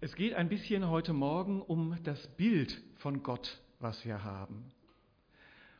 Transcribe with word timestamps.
Es 0.00 0.14
geht 0.14 0.34
ein 0.34 0.48
bisschen 0.48 0.88
heute 0.88 1.12
Morgen 1.12 1.62
um 1.62 1.96
das 2.04 2.28
Bild 2.28 2.80
von 2.94 3.24
Gott, 3.24 3.58
was 3.80 4.06
wir 4.06 4.22
haben. 4.22 4.70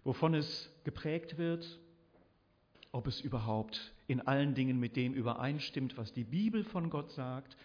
Wovon 0.03 0.35
es 0.35 0.69
geprägt 0.83 1.39
wird, 1.39 1.79
ob 2.91 3.07
es 3.07 3.21
überhaupt 3.21 3.93
in 4.13 4.21
allen 4.21 4.55
Dingen 4.55 4.79
mit 4.79 4.95
dem 4.95 5.15
übereinstimmt, 5.15 5.97
was 5.97 6.13
die 6.13 6.25
Bibel 6.25 6.65
von 6.65 6.91
Gott 6.91 7.11
sagt. 7.13 7.57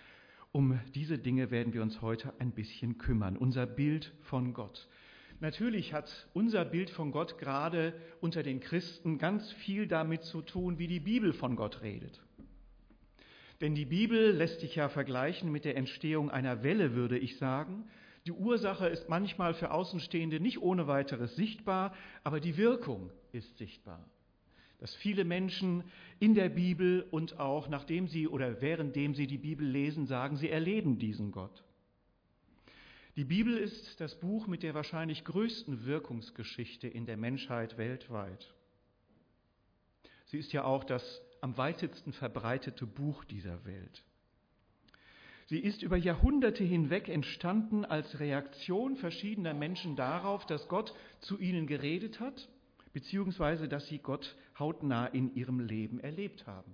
Um 0.53 0.79
diese 0.95 1.19
Dinge 1.19 1.51
werden 1.51 1.73
wir 1.73 1.81
uns 1.81 2.01
heute 2.01 2.33
ein 2.39 2.51
bisschen 2.51 2.97
kümmern. 2.97 3.35
Unser 3.35 3.65
Bild 3.65 4.13
von 4.21 4.53
Gott. 4.53 4.87
Natürlich 5.41 5.93
hat 5.93 6.29
unser 6.33 6.63
Bild 6.63 6.89
von 6.89 7.11
Gott 7.11 7.37
gerade 7.37 7.93
unter 8.21 8.43
den 8.43 8.61
Christen 8.61 9.17
ganz 9.17 9.51
viel 9.51 9.87
damit 9.87 10.23
zu 10.23 10.41
tun, 10.41 10.79
wie 10.79 10.87
die 10.87 11.01
Bibel 11.01 11.33
von 11.33 11.57
Gott 11.57 11.81
redet. 11.81 12.23
Denn 13.59 13.75
die 13.75 13.85
Bibel 13.85 14.31
lässt 14.31 14.61
sich 14.61 14.75
ja 14.75 14.87
vergleichen 14.87 15.51
mit 15.51 15.65
der 15.65 15.75
Entstehung 15.75 16.31
einer 16.31 16.63
Welle, 16.63 16.95
würde 16.95 17.17
ich 17.17 17.37
sagen. 17.37 17.87
Die 18.25 18.31
Ursache 18.31 18.87
ist 18.87 19.09
manchmal 19.09 19.53
für 19.53 19.71
Außenstehende 19.71 20.39
nicht 20.39 20.61
ohne 20.61 20.87
weiteres 20.87 21.35
sichtbar, 21.35 21.93
aber 22.23 22.39
die 22.39 22.55
Wirkung 22.55 23.11
ist 23.33 23.57
sichtbar 23.57 24.09
dass 24.79 24.93
viele 24.95 25.25
Menschen 25.25 25.83
in 26.19 26.35
der 26.35 26.49
Bibel 26.49 27.05
und 27.09 27.39
auch 27.39 27.67
nachdem 27.67 28.07
sie 28.07 28.27
oder 28.27 28.61
währenddem 28.61 29.15
sie 29.15 29.27
die 29.27 29.37
Bibel 29.37 29.67
lesen, 29.67 30.05
sagen, 30.05 30.37
sie 30.37 30.49
erleben 30.49 30.99
diesen 30.99 31.31
Gott. 31.31 31.63
Die 33.15 33.25
Bibel 33.25 33.57
ist 33.57 33.99
das 33.99 34.19
Buch 34.19 34.45
mit 34.45 34.61
der 34.61 34.75
wahrscheinlich 34.75 35.23
größten 35.23 35.85
Wirkungsgeschichte 35.85 36.87
in 36.87 37.07
der 37.07 37.17
Menschheit 37.17 37.77
weltweit. 37.77 38.53
Sie 40.25 40.37
ist 40.37 40.53
ja 40.53 40.63
auch 40.63 40.83
das 40.83 41.21
am 41.41 41.57
weitesten 41.57 42.13
verbreitete 42.13 42.85
Buch 42.85 43.23
dieser 43.23 43.65
Welt. 43.65 44.03
Sie 45.47 45.59
ist 45.59 45.81
über 45.81 45.97
Jahrhunderte 45.97 46.63
hinweg 46.63 47.07
entstanden 47.07 47.85
als 47.85 48.19
Reaktion 48.19 48.97
verschiedener 48.97 49.53
Menschen 49.53 49.95
darauf, 49.95 50.45
dass 50.45 50.67
Gott 50.67 50.93
zu 51.21 51.39
ihnen 51.39 51.65
geredet 51.65 52.19
hat 52.19 52.47
beziehungsweise 52.97 53.67
dass 53.67 53.85
sie 53.85 53.99
Gott 53.99 54.35
hautnah 54.59 55.07
in 55.07 55.33
ihrem 55.35 55.59
Leben 55.59 55.99
erlebt 55.99 56.47
haben. 56.47 56.71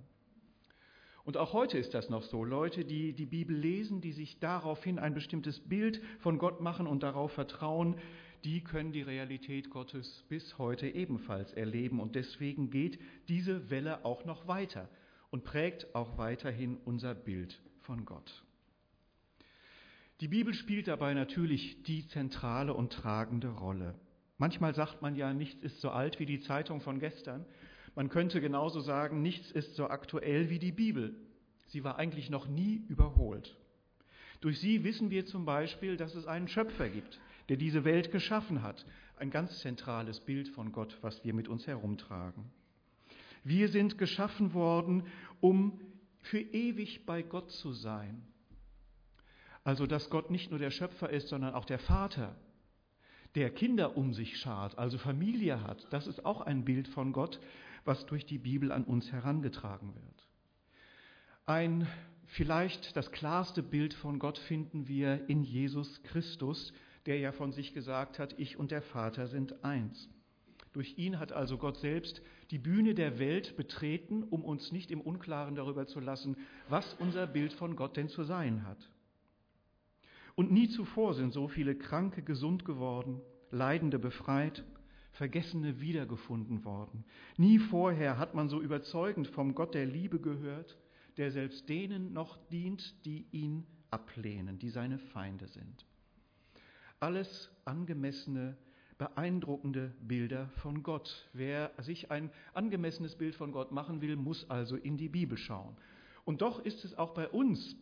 Und 1.24 1.38
auch 1.38 1.54
heute 1.54 1.78
ist 1.78 1.94
das 1.94 2.10
noch 2.10 2.22
so. 2.22 2.44
Leute, 2.44 2.84
die 2.84 3.14
die 3.14 3.26
Bibel 3.26 3.56
lesen, 3.56 4.02
die 4.02 4.12
sich 4.12 4.38
daraufhin 4.40 4.98
ein 4.98 5.14
bestimmtes 5.14 5.58
Bild 5.60 6.02
von 6.20 6.38
Gott 6.38 6.60
machen 6.60 6.86
und 6.86 7.02
darauf 7.02 7.32
vertrauen, 7.32 7.96
die 8.44 8.62
können 8.62 8.92
die 8.92 9.02
Realität 9.02 9.70
Gottes 9.70 10.24
bis 10.28 10.58
heute 10.58 10.86
ebenfalls 10.86 11.54
erleben. 11.54 11.98
Und 11.98 12.14
deswegen 12.14 12.70
geht 12.70 12.98
diese 13.28 13.70
Welle 13.70 14.04
auch 14.04 14.26
noch 14.26 14.46
weiter 14.46 14.88
und 15.30 15.44
prägt 15.44 15.94
auch 15.94 16.18
weiterhin 16.18 16.76
unser 16.84 17.14
Bild 17.14 17.58
von 17.80 18.04
Gott. 18.04 18.44
Die 20.20 20.28
Bibel 20.28 20.52
spielt 20.52 20.88
dabei 20.88 21.14
natürlich 21.14 21.82
die 21.84 22.06
zentrale 22.06 22.74
und 22.74 22.92
tragende 22.92 23.48
Rolle. 23.48 23.94
Manchmal 24.36 24.74
sagt 24.74 25.00
man 25.00 25.16
ja, 25.16 25.32
nichts 25.32 25.62
ist 25.62 25.80
so 25.80 25.90
alt 25.90 26.18
wie 26.18 26.26
die 26.26 26.40
Zeitung 26.40 26.80
von 26.82 27.00
gestern. 27.00 27.46
Man 27.94 28.08
könnte 28.08 28.40
genauso 28.40 28.80
sagen, 28.80 29.22
nichts 29.22 29.50
ist 29.50 29.76
so 29.76 29.88
aktuell 29.88 30.50
wie 30.50 30.58
die 30.58 30.72
Bibel. 30.72 31.14
Sie 31.66 31.84
war 31.84 31.96
eigentlich 31.96 32.30
noch 32.30 32.46
nie 32.46 32.84
überholt. 32.88 33.56
Durch 34.40 34.60
sie 34.60 34.84
wissen 34.84 35.10
wir 35.10 35.26
zum 35.26 35.44
Beispiel, 35.44 35.96
dass 35.96 36.14
es 36.14 36.26
einen 36.26 36.48
Schöpfer 36.48 36.88
gibt, 36.88 37.20
der 37.48 37.56
diese 37.56 37.84
Welt 37.84 38.10
geschaffen 38.10 38.62
hat. 38.62 38.84
Ein 39.16 39.30
ganz 39.30 39.60
zentrales 39.60 40.20
Bild 40.20 40.48
von 40.48 40.72
Gott, 40.72 40.98
was 41.00 41.24
wir 41.24 41.32
mit 41.34 41.48
uns 41.48 41.66
herumtragen. 41.66 42.50
Wir 43.44 43.68
sind 43.68 43.96
geschaffen 43.98 44.54
worden, 44.54 45.04
um 45.40 45.80
für 46.20 46.40
ewig 46.40 47.06
bei 47.06 47.22
Gott 47.22 47.50
zu 47.52 47.72
sein. 47.72 48.22
Also, 49.62 49.86
dass 49.86 50.10
Gott 50.10 50.30
nicht 50.30 50.50
nur 50.50 50.58
der 50.58 50.70
Schöpfer 50.70 51.10
ist, 51.10 51.28
sondern 51.28 51.54
auch 51.54 51.64
der 51.64 51.78
Vater, 51.78 52.36
der 53.34 53.50
Kinder 53.50 53.96
um 53.96 54.14
sich 54.14 54.38
schart, 54.38 54.78
also 54.78 54.98
Familie 54.98 55.62
hat, 55.62 55.86
das 55.90 56.06
ist 56.06 56.24
auch 56.24 56.40
ein 56.40 56.64
Bild 56.64 56.88
von 56.88 57.12
Gott, 57.12 57.40
was 57.84 58.06
durch 58.06 58.26
die 58.26 58.38
Bibel 58.38 58.72
an 58.72 58.84
uns 58.84 59.10
herangetragen 59.12 59.94
wird. 59.94 60.28
Ein 61.46 61.86
vielleicht 62.26 62.96
das 62.96 63.12
klarste 63.12 63.62
Bild 63.62 63.94
von 63.94 64.18
Gott 64.18 64.38
finden 64.38 64.88
wir 64.88 65.28
in 65.28 65.42
Jesus 65.42 66.02
Christus, 66.02 66.72
der 67.06 67.18
ja 67.18 67.32
von 67.32 67.52
sich 67.52 67.74
gesagt 67.74 68.18
hat, 68.18 68.38
ich 68.38 68.58
und 68.58 68.70
der 68.70 68.82
Vater 68.82 69.26
sind 69.26 69.64
eins. 69.64 70.08
Durch 70.72 70.98
ihn 70.98 71.20
hat 71.20 71.32
also 71.32 71.56
Gott 71.56 71.76
selbst 71.76 72.20
die 72.50 72.58
Bühne 72.58 72.94
der 72.94 73.18
Welt 73.18 73.56
betreten, 73.56 74.24
um 74.24 74.44
uns 74.44 74.72
nicht 74.72 74.90
im 74.90 75.00
Unklaren 75.00 75.54
darüber 75.54 75.86
zu 75.86 76.00
lassen, 76.00 76.36
was 76.68 76.94
unser 76.94 77.26
Bild 77.26 77.52
von 77.52 77.76
Gott 77.76 77.96
denn 77.96 78.08
zu 78.08 78.24
sein 78.24 78.66
hat. 78.66 78.90
Und 80.34 80.50
nie 80.50 80.68
zuvor 80.68 81.14
sind 81.14 81.32
so 81.32 81.46
viele 81.46 81.76
Kranke 81.76 82.22
gesund 82.22 82.64
geworden, 82.64 83.20
Leidende 83.50 84.00
befreit, 84.00 84.64
Vergessene 85.14 85.80
wiedergefunden 85.80 86.64
worden. 86.64 87.04
Nie 87.36 87.58
vorher 87.58 88.18
hat 88.18 88.34
man 88.34 88.48
so 88.48 88.60
überzeugend 88.60 89.28
vom 89.28 89.54
Gott 89.54 89.74
der 89.74 89.86
Liebe 89.86 90.20
gehört, 90.20 90.76
der 91.16 91.30
selbst 91.30 91.68
denen 91.68 92.12
noch 92.12 92.36
dient, 92.48 93.04
die 93.04 93.26
ihn 93.30 93.64
ablehnen, 93.90 94.58
die 94.58 94.70
seine 94.70 94.98
Feinde 94.98 95.46
sind. 95.46 95.86
Alles 96.98 97.50
angemessene, 97.64 98.56
beeindruckende 98.98 99.94
Bilder 100.00 100.48
von 100.56 100.82
Gott. 100.82 101.28
Wer 101.32 101.70
sich 101.78 102.10
ein 102.10 102.30
angemessenes 102.52 103.14
Bild 103.14 103.36
von 103.36 103.52
Gott 103.52 103.70
machen 103.70 104.00
will, 104.00 104.16
muss 104.16 104.50
also 104.50 104.74
in 104.76 104.96
die 104.96 105.08
Bibel 105.08 105.38
schauen. 105.38 105.76
Und 106.24 106.42
doch 106.42 106.64
ist 106.64 106.84
es 106.84 106.98
auch 106.98 107.14
bei 107.14 107.28
uns 107.28 107.76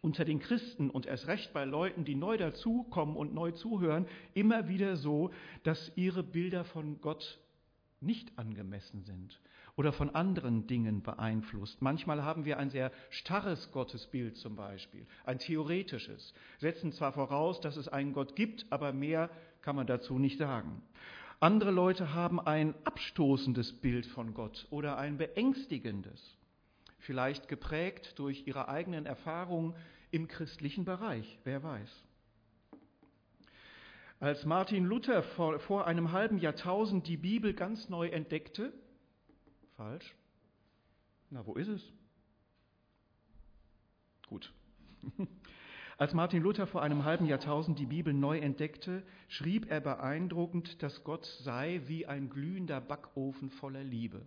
unter 0.00 0.24
den 0.24 0.38
Christen 0.38 0.90
und 0.90 1.06
erst 1.06 1.26
recht 1.26 1.52
bei 1.52 1.64
Leuten, 1.64 2.04
die 2.04 2.14
neu 2.14 2.36
dazukommen 2.36 3.16
und 3.16 3.34
neu 3.34 3.52
zuhören, 3.52 4.06
immer 4.34 4.68
wieder 4.68 4.96
so, 4.96 5.30
dass 5.62 5.92
ihre 5.96 6.22
Bilder 6.22 6.64
von 6.64 7.00
Gott 7.00 7.38
nicht 8.00 8.38
angemessen 8.38 9.02
sind 9.02 9.40
oder 9.76 9.92
von 9.92 10.14
anderen 10.14 10.66
Dingen 10.66 11.02
beeinflusst. 11.02 11.82
Manchmal 11.82 12.22
haben 12.22 12.44
wir 12.44 12.58
ein 12.58 12.70
sehr 12.70 12.92
starres 13.10 13.70
Gottesbild 13.72 14.36
zum 14.36 14.56
Beispiel, 14.56 15.06
ein 15.24 15.38
theoretisches, 15.38 16.34
setzen 16.58 16.92
zwar 16.92 17.12
voraus, 17.12 17.60
dass 17.60 17.76
es 17.76 17.88
einen 17.88 18.12
Gott 18.12 18.36
gibt, 18.36 18.66
aber 18.70 18.92
mehr 18.92 19.30
kann 19.62 19.76
man 19.76 19.86
dazu 19.86 20.18
nicht 20.18 20.38
sagen. 20.38 20.82
Andere 21.40 21.70
Leute 21.70 22.14
haben 22.14 22.40
ein 22.40 22.74
abstoßendes 22.84 23.74
Bild 23.80 24.06
von 24.06 24.34
Gott 24.34 24.66
oder 24.70 24.98
ein 24.98 25.18
beängstigendes 25.18 26.37
vielleicht 26.98 27.48
geprägt 27.48 28.18
durch 28.18 28.46
ihre 28.46 28.68
eigenen 28.68 29.06
Erfahrungen 29.06 29.74
im 30.10 30.28
christlichen 30.28 30.84
Bereich, 30.84 31.38
wer 31.44 31.62
weiß. 31.62 32.04
Als 34.20 34.44
Martin 34.44 34.84
Luther 34.84 35.22
vor, 35.22 35.60
vor 35.60 35.86
einem 35.86 36.10
halben 36.10 36.38
Jahrtausend 36.38 37.06
die 37.06 37.16
Bibel 37.16 37.54
ganz 37.54 37.88
neu 37.88 38.08
entdeckte, 38.08 38.72
falsch, 39.76 40.16
na 41.30 41.46
wo 41.46 41.54
ist 41.54 41.68
es? 41.68 41.92
Gut. 44.28 44.52
Als 45.98 46.14
Martin 46.14 46.42
Luther 46.42 46.66
vor 46.66 46.82
einem 46.82 47.04
halben 47.04 47.26
Jahrtausend 47.26 47.78
die 47.78 47.86
Bibel 47.86 48.14
neu 48.14 48.38
entdeckte, 48.38 49.02
schrieb 49.26 49.70
er 49.70 49.80
beeindruckend, 49.80 50.82
dass 50.82 51.02
Gott 51.02 51.26
sei 51.42 51.82
wie 51.86 52.06
ein 52.06 52.30
glühender 52.30 52.80
Backofen 52.80 53.50
voller 53.50 53.82
Liebe. 53.82 54.24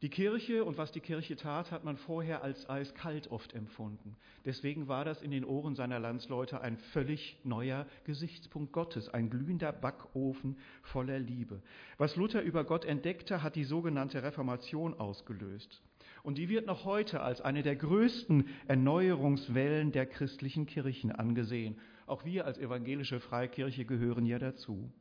Die 0.00 0.10
Kirche 0.10 0.64
und 0.64 0.78
was 0.78 0.92
die 0.92 1.00
Kirche 1.00 1.34
tat, 1.34 1.72
hat 1.72 1.82
man 1.82 1.96
vorher 1.96 2.44
als 2.44 2.70
eiskalt 2.70 3.32
oft 3.32 3.52
empfunden. 3.52 4.14
Deswegen 4.44 4.86
war 4.86 5.04
das 5.04 5.22
in 5.22 5.32
den 5.32 5.44
Ohren 5.44 5.74
seiner 5.74 5.98
Landsleute 5.98 6.60
ein 6.60 6.76
völlig 6.76 7.36
neuer 7.42 7.84
Gesichtspunkt 8.04 8.72
Gottes, 8.72 9.08
ein 9.08 9.28
glühender 9.28 9.72
Backofen 9.72 10.56
voller 10.82 11.18
Liebe. 11.18 11.60
Was 11.96 12.14
Luther 12.14 12.42
über 12.42 12.62
Gott 12.62 12.84
entdeckte, 12.84 13.42
hat 13.42 13.56
die 13.56 13.64
sogenannte 13.64 14.22
Reformation 14.22 14.94
ausgelöst. 14.94 15.82
Und 16.22 16.38
die 16.38 16.48
wird 16.48 16.66
noch 16.66 16.84
heute 16.84 17.20
als 17.20 17.40
eine 17.40 17.64
der 17.64 17.74
größten 17.74 18.46
Erneuerungswellen 18.68 19.90
der 19.90 20.06
christlichen 20.06 20.66
Kirchen 20.66 21.10
angesehen. 21.10 21.76
Auch 22.06 22.24
wir 22.24 22.46
als 22.46 22.58
evangelische 22.58 23.18
Freikirche 23.18 23.84
gehören 23.84 24.26
ja 24.26 24.38
dazu. 24.38 24.92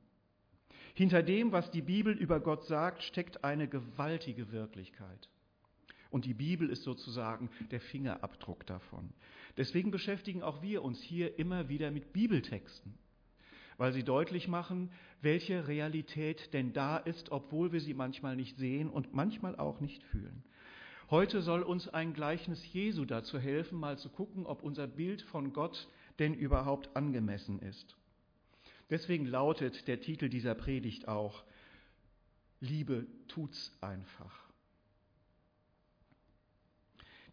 Hinter 0.98 1.22
dem, 1.22 1.52
was 1.52 1.70
die 1.70 1.84
Bibel 1.84 2.12
über 2.12 2.40
Gott 2.40 2.66
sagt, 2.66 3.04
steckt 3.04 3.44
eine 3.44 3.68
gewaltige 3.68 4.52
Wirklichkeit. 4.52 5.30
Und 6.10 6.26
die 6.26 6.34
Bibel 6.34 6.72
ist 6.72 6.82
sozusagen 6.82 7.52
der 7.70 7.80
Fingerabdruck 7.80 8.66
davon. 8.66 9.12
Deswegen 9.58 9.92
beschäftigen 9.92 10.42
auch 10.42 10.64
wir 10.64 10.82
uns 10.82 11.00
hier 11.00 11.38
immer 11.38 11.70
wieder 11.70 11.92
mit 11.92 12.14
Bibeltexten, 12.14 12.98
weil 13.78 13.94
sie 13.94 14.02
deutlich 14.02 14.48
machen, 14.48 14.90
welche 15.22 15.68
Realität 15.68 16.52
denn 16.56 16.74
da 16.74 16.98
ist, 16.98 17.32
obwohl 17.32 17.72
wir 17.72 17.80
sie 17.80 17.94
manchmal 17.94 18.36
nicht 18.36 18.58
sehen 18.58 18.90
und 18.90 19.14
manchmal 19.14 19.56
auch 19.56 19.80
nicht 19.80 20.02
fühlen. 20.02 20.44
Heute 21.12 21.44
soll 21.44 21.62
uns 21.62 21.88
ein 21.88 22.14
Gleichnis 22.16 22.74
Jesu 22.74 23.06
dazu 23.06 23.38
helfen, 23.38 23.80
mal 23.80 24.00
zu 24.00 24.10
gucken, 24.10 24.48
ob 24.48 24.64
unser 24.64 24.88
Bild 24.88 25.22
von 25.22 25.54
Gott 25.54 25.88
denn 26.18 26.34
überhaupt 26.34 26.96
angemessen 26.96 27.60
ist. 27.60 27.96
Deswegen 28.90 29.26
lautet 29.26 29.88
der 29.88 30.00
Titel 30.00 30.30
dieser 30.30 30.56
Predigt 30.56 31.08
auch, 31.08 31.44
Liebe 32.60 33.06
tut's 33.28 33.72
einfach. 33.82 34.48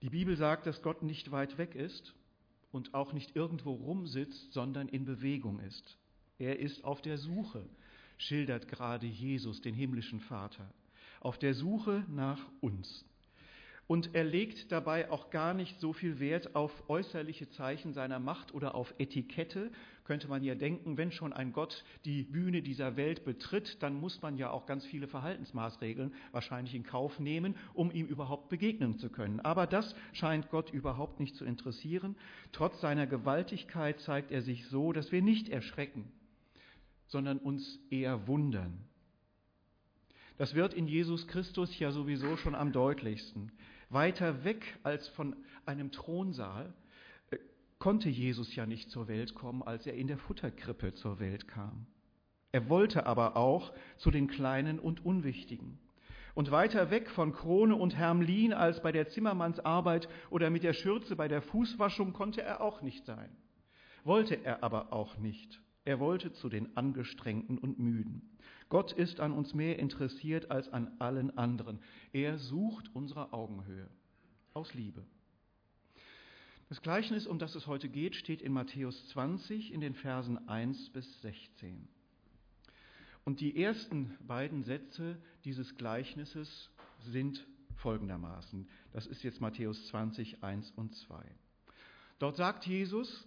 Die 0.02 0.10
Bibel 0.10 0.36
sagt, 0.36 0.66
dass 0.66 0.82
Gott 0.82 1.02
nicht 1.02 1.30
weit 1.30 1.56
weg 1.56 1.74
ist 1.74 2.14
und 2.72 2.92
auch 2.92 3.12
nicht 3.12 3.36
irgendwo 3.36 3.72
rumsitzt, 3.72 4.52
sondern 4.52 4.88
in 4.88 5.04
Bewegung 5.04 5.60
ist. 5.60 5.96
Er 6.38 6.58
ist 6.58 6.84
auf 6.84 7.00
der 7.00 7.16
Suche, 7.16 7.64
schildert 8.18 8.68
gerade 8.68 9.06
Jesus 9.06 9.62
den 9.62 9.74
himmlischen 9.74 10.20
Vater, 10.20 10.68
auf 11.20 11.38
der 11.38 11.54
Suche 11.54 12.04
nach 12.08 12.40
uns. 12.60 13.06
Und 13.86 14.14
er 14.14 14.24
legt 14.24 14.72
dabei 14.72 15.10
auch 15.10 15.30
gar 15.30 15.54
nicht 15.54 15.78
so 15.78 15.92
viel 15.92 16.18
Wert 16.18 16.54
auf 16.54 16.88
äußerliche 16.88 17.50
Zeichen 17.50 17.92
seiner 17.92 18.18
Macht 18.18 18.54
oder 18.54 18.74
auf 18.74 18.94
Etikette. 18.98 19.70
Könnte 20.04 20.28
man 20.28 20.44
ja 20.44 20.54
denken, 20.54 20.98
wenn 20.98 21.12
schon 21.12 21.32
ein 21.32 21.54
Gott 21.54 21.82
die 22.04 22.24
Bühne 22.24 22.60
dieser 22.60 22.96
Welt 22.96 23.24
betritt, 23.24 23.82
dann 23.82 23.98
muss 23.98 24.20
man 24.20 24.36
ja 24.36 24.50
auch 24.50 24.66
ganz 24.66 24.84
viele 24.84 25.08
Verhaltensmaßregeln 25.08 26.12
wahrscheinlich 26.30 26.74
in 26.74 26.82
Kauf 26.82 27.18
nehmen, 27.18 27.56
um 27.72 27.90
ihm 27.90 28.06
überhaupt 28.06 28.50
begegnen 28.50 28.98
zu 28.98 29.08
können. 29.08 29.40
Aber 29.40 29.66
das 29.66 29.94
scheint 30.12 30.50
Gott 30.50 30.70
überhaupt 30.70 31.20
nicht 31.20 31.36
zu 31.36 31.46
interessieren. 31.46 32.16
Trotz 32.52 32.82
seiner 32.82 33.06
Gewaltigkeit 33.06 33.98
zeigt 34.00 34.30
er 34.30 34.42
sich 34.42 34.66
so, 34.66 34.92
dass 34.92 35.10
wir 35.10 35.22
nicht 35.22 35.48
erschrecken, 35.48 36.12
sondern 37.06 37.38
uns 37.38 37.80
eher 37.88 38.26
wundern. 38.26 38.84
Das 40.36 40.54
wird 40.54 40.74
in 40.74 40.86
Jesus 40.86 41.26
Christus 41.28 41.78
ja 41.78 41.92
sowieso 41.92 42.36
schon 42.36 42.54
am 42.54 42.72
deutlichsten. 42.72 43.52
Weiter 43.88 44.44
weg 44.44 44.78
als 44.82 45.08
von 45.08 45.34
einem 45.64 45.92
Thronsaal 45.92 46.74
konnte 47.84 48.08
Jesus 48.08 48.56
ja 48.56 48.64
nicht 48.64 48.88
zur 48.88 49.08
Welt 49.08 49.34
kommen, 49.34 49.62
als 49.62 49.86
er 49.86 49.92
in 49.92 50.06
der 50.06 50.16
Futterkrippe 50.16 50.94
zur 50.94 51.20
Welt 51.20 51.46
kam. 51.46 51.84
Er 52.50 52.70
wollte 52.70 53.04
aber 53.04 53.36
auch 53.36 53.75
zu 53.98 54.10
den 54.10 54.26
Kleinen 54.26 54.78
und 54.78 55.04
Unwichtigen. 55.04 55.78
Und 56.32 56.50
weiter 56.50 56.90
weg 56.90 57.10
von 57.10 57.34
Krone 57.34 57.76
und 57.76 57.94
Hermlin 57.94 58.54
als 58.54 58.81
bei 58.81 58.90
der 58.90 59.08
Zimmermannsarbeit 59.08 60.08
oder 60.31 60.48
mit 60.48 60.62
der 60.62 60.72
Schürze 60.72 61.14
bei 61.14 61.28
der 61.28 61.42
Fußwaschung 61.42 62.14
konnte 62.14 62.40
er 62.40 62.62
auch 62.62 62.81
nicht 62.81 63.04
sein. 63.04 63.28
Wollte 64.02 64.42
er 64.42 64.64
aber 64.64 64.94
auch 64.94 65.19
nicht. 65.19 65.60
Er 65.84 66.00
wollte 66.00 66.32
zu 66.32 66.48
den 66.48 66.78
Angestrengten 66.78 67.58
und 67.58 67.78
Müden. 67.78 68.34
Gott 68.70 68.92
ist 68.92 69.20
an 69.20 69.32
uns 69.32 69.52
mehr 69.52 69.78
interessiert 69.78 70.50
als 70.50 70.72
an 70.72 70.90
allen 71.00 71.37
anderen. 71.37 71.80
Er 72.14 72.38
sucht 72.38 72.88
unsere 72.94 73.34
Augenhöhe 73.34 73.90
aus 74.54 74.72
Liebe. 74.72 75.04
Das 76.69 76.81
Gleichnis, 76.81 77.26
um 77.26 77.38
das 77.38 77.55
es 77.55 77.66
heute 77.66 77.88
geht, 77.88 78.16
steht 78.16 78.40
in 78.40 78.52
Matthäus 78.52 79.08
20 79.08 79.72
in 79.72 79.81
den 79.81 79.94
Versen 79.94 80.49
1 80.49 80.90
bis 80.90 81.20
16. 81.20 81.88
Und 83.25 83.40
die 83.40 83.62
ersten 83.62 84.16
beiden 84.26 84.64
Sätze 84.64 85.19
dieses 85.44 85.76
Gleichnisses 85.76 86.70
sind 87.00 87.46
folgendermaßen. 87.76 88.66
Das 88.93 89.06
ist 89.06 89.22
jetzt 89.22 89.40
Matthäus 89.40 89.87
20, 89.88 90.43
1 90.43 90.70
und 90.72 90.94
2. 90.94 91.22
Dort 92.19 92.37
sagt 92.37 92.66
Jesus, 92.66 93.26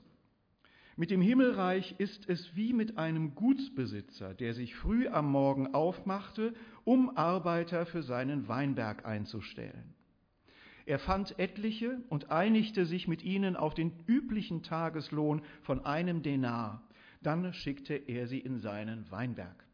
mit 0.96 1.12
dem 1.12 1.22
Himmelreich 1.22 1.94
ist 2.00 2.28
es 2.28 2.56
wie 2.56 2.74
mit 2.74 2.98
einem 2.98 3.36
Gutsbesitzer, 3.36 4.34
der 4.34 4.56
sich 4.56 4.76
früh 4.76 5.08
am 5.08 5.32
Morgen 5.32 5.76
aufmachte, 5.76 6.56
um 6.86 7.16
Arbeiter 7.16 7.86
für 7.86 8.02
seinen 8.02 8.48
Weinberg 8.48 9.06
einzustellen. 9.06 9.94
Er 10.88 11.00
fand 11.00 11.38
etliche 11.38 12.00
und 12.08 12.32
einigte 12.32 12.86
sich 12.86 13.10
mit 13.10 13.22
ihnen 13.22 13.58
auf 13.58 13.74
den 13.74 13.92
üblichen 14.08 14.64
Tageslohn 14.64 15.42
von 15.62 15.86
einem 15.86 16.24
Denar. 16.24 16.82
Dann 17.22 17.54
schickte 17.54 17.94
er 17.94 18.26
sie 18.28 18.40
in 18.40 18.60
seinen 18.60 19.12
Weinberg. 19.12 19.66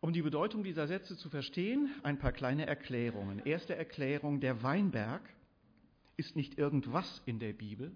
Um 0.00 0.14
die 0.14 0.22
Bedeutung 0.22 0.64
dieser 0.64 0.86
Sätze 0.86 1.18
zu 1.18 1.28
verstehen, 1.28 1.90
ein 2.02 2.18
paar 2.18 2.32
kleine 2.32 2.64
Erklärungen. 2.66 3.40
Erste 3.44 3.76
Erklärung, 3.76 4.40
der 4.40 4.62
Weinberg 4.62 5.22
ist 6.16 6.34
nicht 6.34 6.56
irgendwas 6.56 7.20
in 7.26 7.38
der 7.38 7.52
Bibel, 7.52 7.92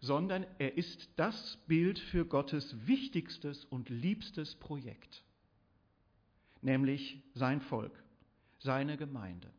sondern 0.00 0.46
er 0.58 0.78
ist 0.78 1.10
das 1.16 1.58
Bild 1.66 1.98
für 1.98 2.24
Gottes 2.24 2.74
wichtigstes 2.86 3.66
und 3.66 3.90
liebstes 3.90 4.54
Projekt, 4.54 5.22
nämlich 6.62 7.22
sein 7.34 7.60
Volk, 7.60 7.92
seine 8.60 8.96
Gemeinde. 8.96 9.50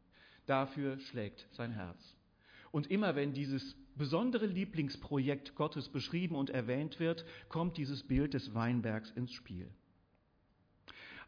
Dafür 0.46 1.00
schlägt 1.00 1.48
sein 1.52 1.72
Herz. 1.72 2.16
Und 2.72 2.90
immer 2.90 3.16
wenn 3.16 3.34
dieses 3.34 3.76
besondere 3.96 4.46
Lieblingsprojekt 4.46 5.56
Gottes 5.56 5.90
beschrieben 5.90 6.36
und 6.36 6.50
erwähnt 6.50 7.00
wird, 7.00 7.26
kommt 7.50 7.78
dieses 7.78 8.04
Bild 8.04 8.34
des 8.34 8.54
Weinbergs 8.54 9.12
ins 9.12 9.34
Spiel. 9.34 9.70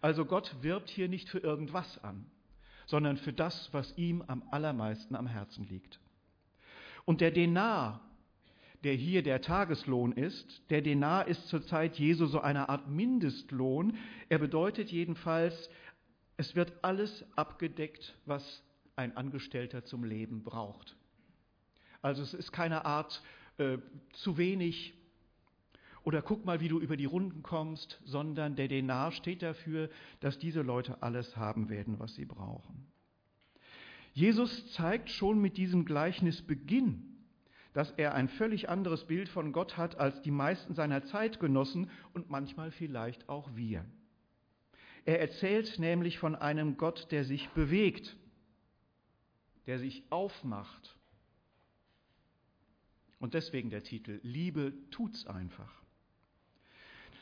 Also 0.02 0.26
Gott 0.26 0.56
wirbt 0.62 0.90
hier 0.90 1.10
nicht 1.10 1.30
für 1.30 1.40
irgendwas 1.40 2.04
an, 2.04 2.26
sondern 2.86 3.18
für 3.18 3.34
das, 3.34 3.74
was 3.74 3.98
ihm 3.98 4.22
am 4.28 4.44
allermeisten 4.52 5.16
am 5.16 5.28
Herzen 5.28 5.66
liegt. 5.68 6.00
Und 7.06 7.22
der 7.22 7.32
Denar, 7.32 8.02
der 8.84 8.94
hier 8.94 9.24
der 9.24 9.42
Tageslohn 9.42 10.12
ist. 10.12 10.70
Der 10.70 10.82
Denar 10.82 11.28
ist 11.28 11.48
zur 11.48 11.66
Zeit 11.66 11.98
Jesu 11.98 12.26
so 12.26 12.42
eine 12.42 12.68
Art 12.70 12.90
Mindestlohn. 12.90 13.98
Er 14.30 14.40
bedeutet 14.40 14.92
jedenfalls, 14.92 15.70
es 16.44 16.58
wird 16.58 16.74
alles 16.82 17.24
abgedeckt, 17.38 18.18
was 18.26 18.64
ein 18.98 19.16
Angestellter 19.16 19.86
zum 19.86 20.04
Leben 20.04 20.44
braucht. 20.44 20.98
Also 22.02 22.22
es 22.22 22.34
ist 22.34 22.52
keine 22.52 22.84
Art 22.84 23.24
äh, 23.60 23.78
zu 24.12 24.38
wenig 24.38 24.94
oder 26.04 26.22
guck 26.22 26.44
mal, 26.44 26.60
wie 26.60 26.68
du 26.68 26.82
über 26.82 26.98
die 26.98 27.06
Runden 27.06 27.44
kommst, 27.44 28.02
sondern 28.04 28.58
der 28.58 28.68
Denar 28.68 29.14
steht 29.14 29.42
dafür, 29.42 29.90
dass 30.20 30.38
diese 30.38 30.64
Leute 30.64 31.02
alles 31.02 31.38
haben 31.38 31.70
werden, 31.70 31.98
was 31.98 32.14
sie 32.16 32.26
brauchen. 32.26 32.92
Jesus 34.12 34.70
zeigt 34.74 35.10
schon 35.10 35.40
mit 35.40 35.56
diesem 35.56 35.86
Gleichnis 35.86 36.42
Beginn, 36.42 37.24
dass 37.72 37.92
er 37.92 38.16
ein 38.16 38.28
völlig 38.28 38.68
anderes 38.68 39.06
Bild 39.06 39.30
von 39.30 39.54
Gott 39.54 39.78
hat 39.78 39.98
als 39.98 40.22
die 40.24 40.32
meisten 40.32 40.76
seiner 40.76 41.06
Zeitgenossen 41.06 41.90
und 42.14 42.30
manchmal 42.30 42.72
vielleicht 42.72 43.30
auch 43.30 43.56
wir. 43.56 43.86
Er 45.06 45.20
erzählt 45.20 45.80
nämlich 45.80 46.18
von 46.18 46.36
einem 46.36 46.78
Gott, 46.78 47.12
der 47.12 47.26
sich 47.26 47.50
bewegt, 47.50 48.16
der 49.68 49.80
sich 49.80 50.04
aufmacht. 50.10 50.98
Und 53.20 53.34
deswegen 53.34 53.70
der 53.70 53.84
Titel, 53.84 54.20
Liebe 54.24 54.74
tut's 54.92 55.26
einfach. 55.28 55.72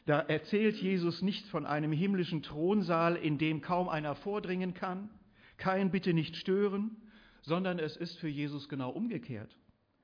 Da 0.06 0.20
erzählt 0.20 0.78
Jesus 0.78 1.22
nicht 1.22 1.46
von 1.48 1.66
einem 1.66 1.92
himmlischen 1.92 2.42
Thronsaal, 2.42 3.16
in 3.16 3.38
dem 3.38 3.62
kaum 3.62 3.88
einer 3.88 4.16
vordringen 4.16 4.74
kann, 4.74 5.10
kein 5.58 5.92
Bitte 5.92 6.14
nicht 6.14 6.36
stören, 6.36 6.98
sondern 7.42 7.78
es 7.78 7.98
ist 7.98 8.18
für 8.18 8.28
Jesus 8.28 8.68
genau 8.68 8.90
umgekehrt. 8.90 9.56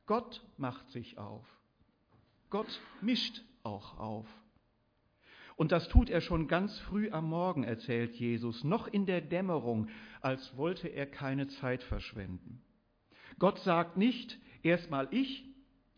Gott 0.05 0.45
macht 0.57 0.89
sich 0.91 1.17
auf. 1.17 1.45
Gott 2.49 2.79
mischt 3.01 3.43
auch 3.63 3.97
auf. 3.97 4.27
Und 5.57 5.71
das 5.71 5.89
tut 5.89 6.09
er 6.11 6.21
schon 6.21 6.47
ganz 6.47 6.77
früh 6.81 7.09
am 7.09 7.29
Morgen, 7.29 7.63
erzählt 7.63 8.15
Jesus, 8.15 8.63
noch 8.63 8.87
in 8.87 9.07
der 9.07 9.21
Dämmerung, 9.21 9.87
als 10.21 10.55
wollte 10.55 10.87
er 10.87 11.07
keine 11.07 11.47
Zeit 11.47 11.81
verschwenden. 11.81 12.61
Gott 13.39 13.59
sagt 13.59 13.97
nicht, 13.97 14.39
erstmal 14.61 15.07
ich, 15.09 15.45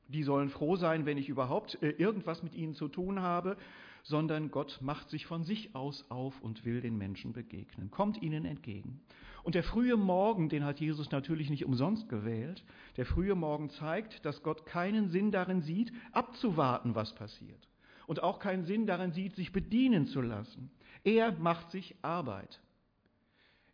die 0.08 0.24
sollen 0.24 0.50
froh 0.50 0.78
sein, 0.78 1.06
wenn 1.06 1.18
ich 1.18 1.28
überhaupt 1.28 1.78
äh, 1.84 1.90
irgendwas 1.90 2.42
mit 2.42 2.56
ihnen 2.56 2.74
zu 2.74 2.88
tun 2.88 3.22
habe, 3.22 3.58
sondern 4.04 4.50
Gott 4.50 4.80
macht 4.82 5.10
sich 5.10 5.26
von 5.26 5.44
sich 5.44 5.76
aus 5.76 6.10
auf 6.10 6.42
und 6.42 6.64
will 6.64 6.80
den 6.80 6.98
Menschen 6.98 7.34
begegnen, 7.34 7.92
kommt 7.92 8.22
ihnen 8.22 8.46
entgegen. 8.46 9.02
Und 9.44 9.56
der 9.56 9.64
frühe 9.64 9.98
Morgen, 9.98 10.48
den 10.48 10.64
hat 10.64 10.80
Jesus 10.80 11.12
natürlich 11.12 11.50
nicht 11.50 11.66
umsonst 11.66 12.08
gewählt, 12.08 12.64
der 12.96 13.06
frühe 13.06 13.36
Morgen 13.36 13.70
zeigt, 13.70 14.26
dass 14.26 14.42
Gott 14.42 14.66
keinen 14.66 15.10
Sinn 15.10 15.32
darin 15.32 15.62
sieht, 15.62 15.92
abzuwarten, 16.14 16.96
was 16.96 17.14
passiert. 17.14 17.68
Und 18.10 18.24
auch 18.24 18.40
keinen 18.40 18.66
Sinn 18.66 18.88
darin 18.88 19.12
sieht, 19.12 19.36
sich 19.36 19.52
bedienen 19.52 20.08
zu 20.08 20.22
lassen. 20.22 20.72
Er 21.04 21.32
macht 21.34 21.70
sich 21.70 21.96
Arbeit. 22.02 22.60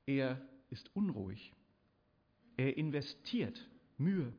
Er 0.06 0.42
ist 0.70 0.94
unruhig. 0.94 1.54
Er 2.58 2.76
investiert 2.76 3.66
Mühe. 3.98 4.34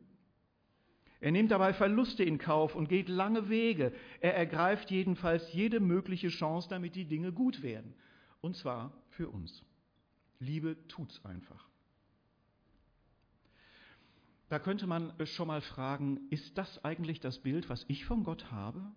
Er 1.21 1.33
nimmt 1.33 1.51
dabei 1.51 1.73
Verluste 1.73 2.23
in 2.23 2.37
Kauf 2.37 2.75
und 2.75 2.91
geht 2.91 3.09
lange 3.09 3.49
Wege. 3.49 3.91
Er 4.21 4.37
ergreift 4.37 4.91
jedenfalls 4.91 5.51
jede 5.55 5.81
mögliche 5.81 6.29
Chance, 6.29 6.69
damit 6.69 6.95
die 6.95 7.07
Dinge 7.07 7.33
gut 7.33 7.63
werden. 7.63 7.95
Und 8.43 8.55
zwar 8.55 8.93
für 9.09 9.31
uns. 9.31 9.65
Liebe 10.41 10.77
tut's 10.89 11.25
einfach. 11.25 11.67
Da 14.51 14.59
könnte 14.59 14.87
man 14.87 15.15
schon 15.25 15.47
mal 15.47 15.63
fragen, 15.63 16.21
ist 16.29 16.59
das 16.59 16.85
eigentlich 16.85 17.19
das 17.19 17.39
Bild, 17.39 17.71
was 17.71 17.87
ich 17.89 18.05
von 18.05 18.25
Gott 18.25 18.51
habe? 18.51 18.93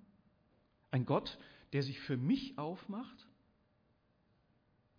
Ein 0.91 1.05
Gott, 1.05 1.37
der 1.73 1.83
sich 1.83 1.99
für 1.99 2.17
mich 2.17 2.57
aufmacht? 2.57 3.27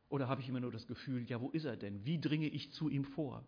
Oder 0.08 0.28
habe 0.28 0.40
ich 0.40 0.48
immer 0.48 0.60
nur 0.60 0.72
das 0.72 0.86
Gefühl, 0.86 1.22
ja, 1.22 1.40
wo 1.40 1.50
ist 1.50 1.64
er 1.64 1.76
denn? 1.76 2.04
Wie 2.04 2.20
dringe 2.20 2.48
ich 2.48 2.72
zu 2.72 2.88
ihm 2.88 3.04
vor? 3.04 3.44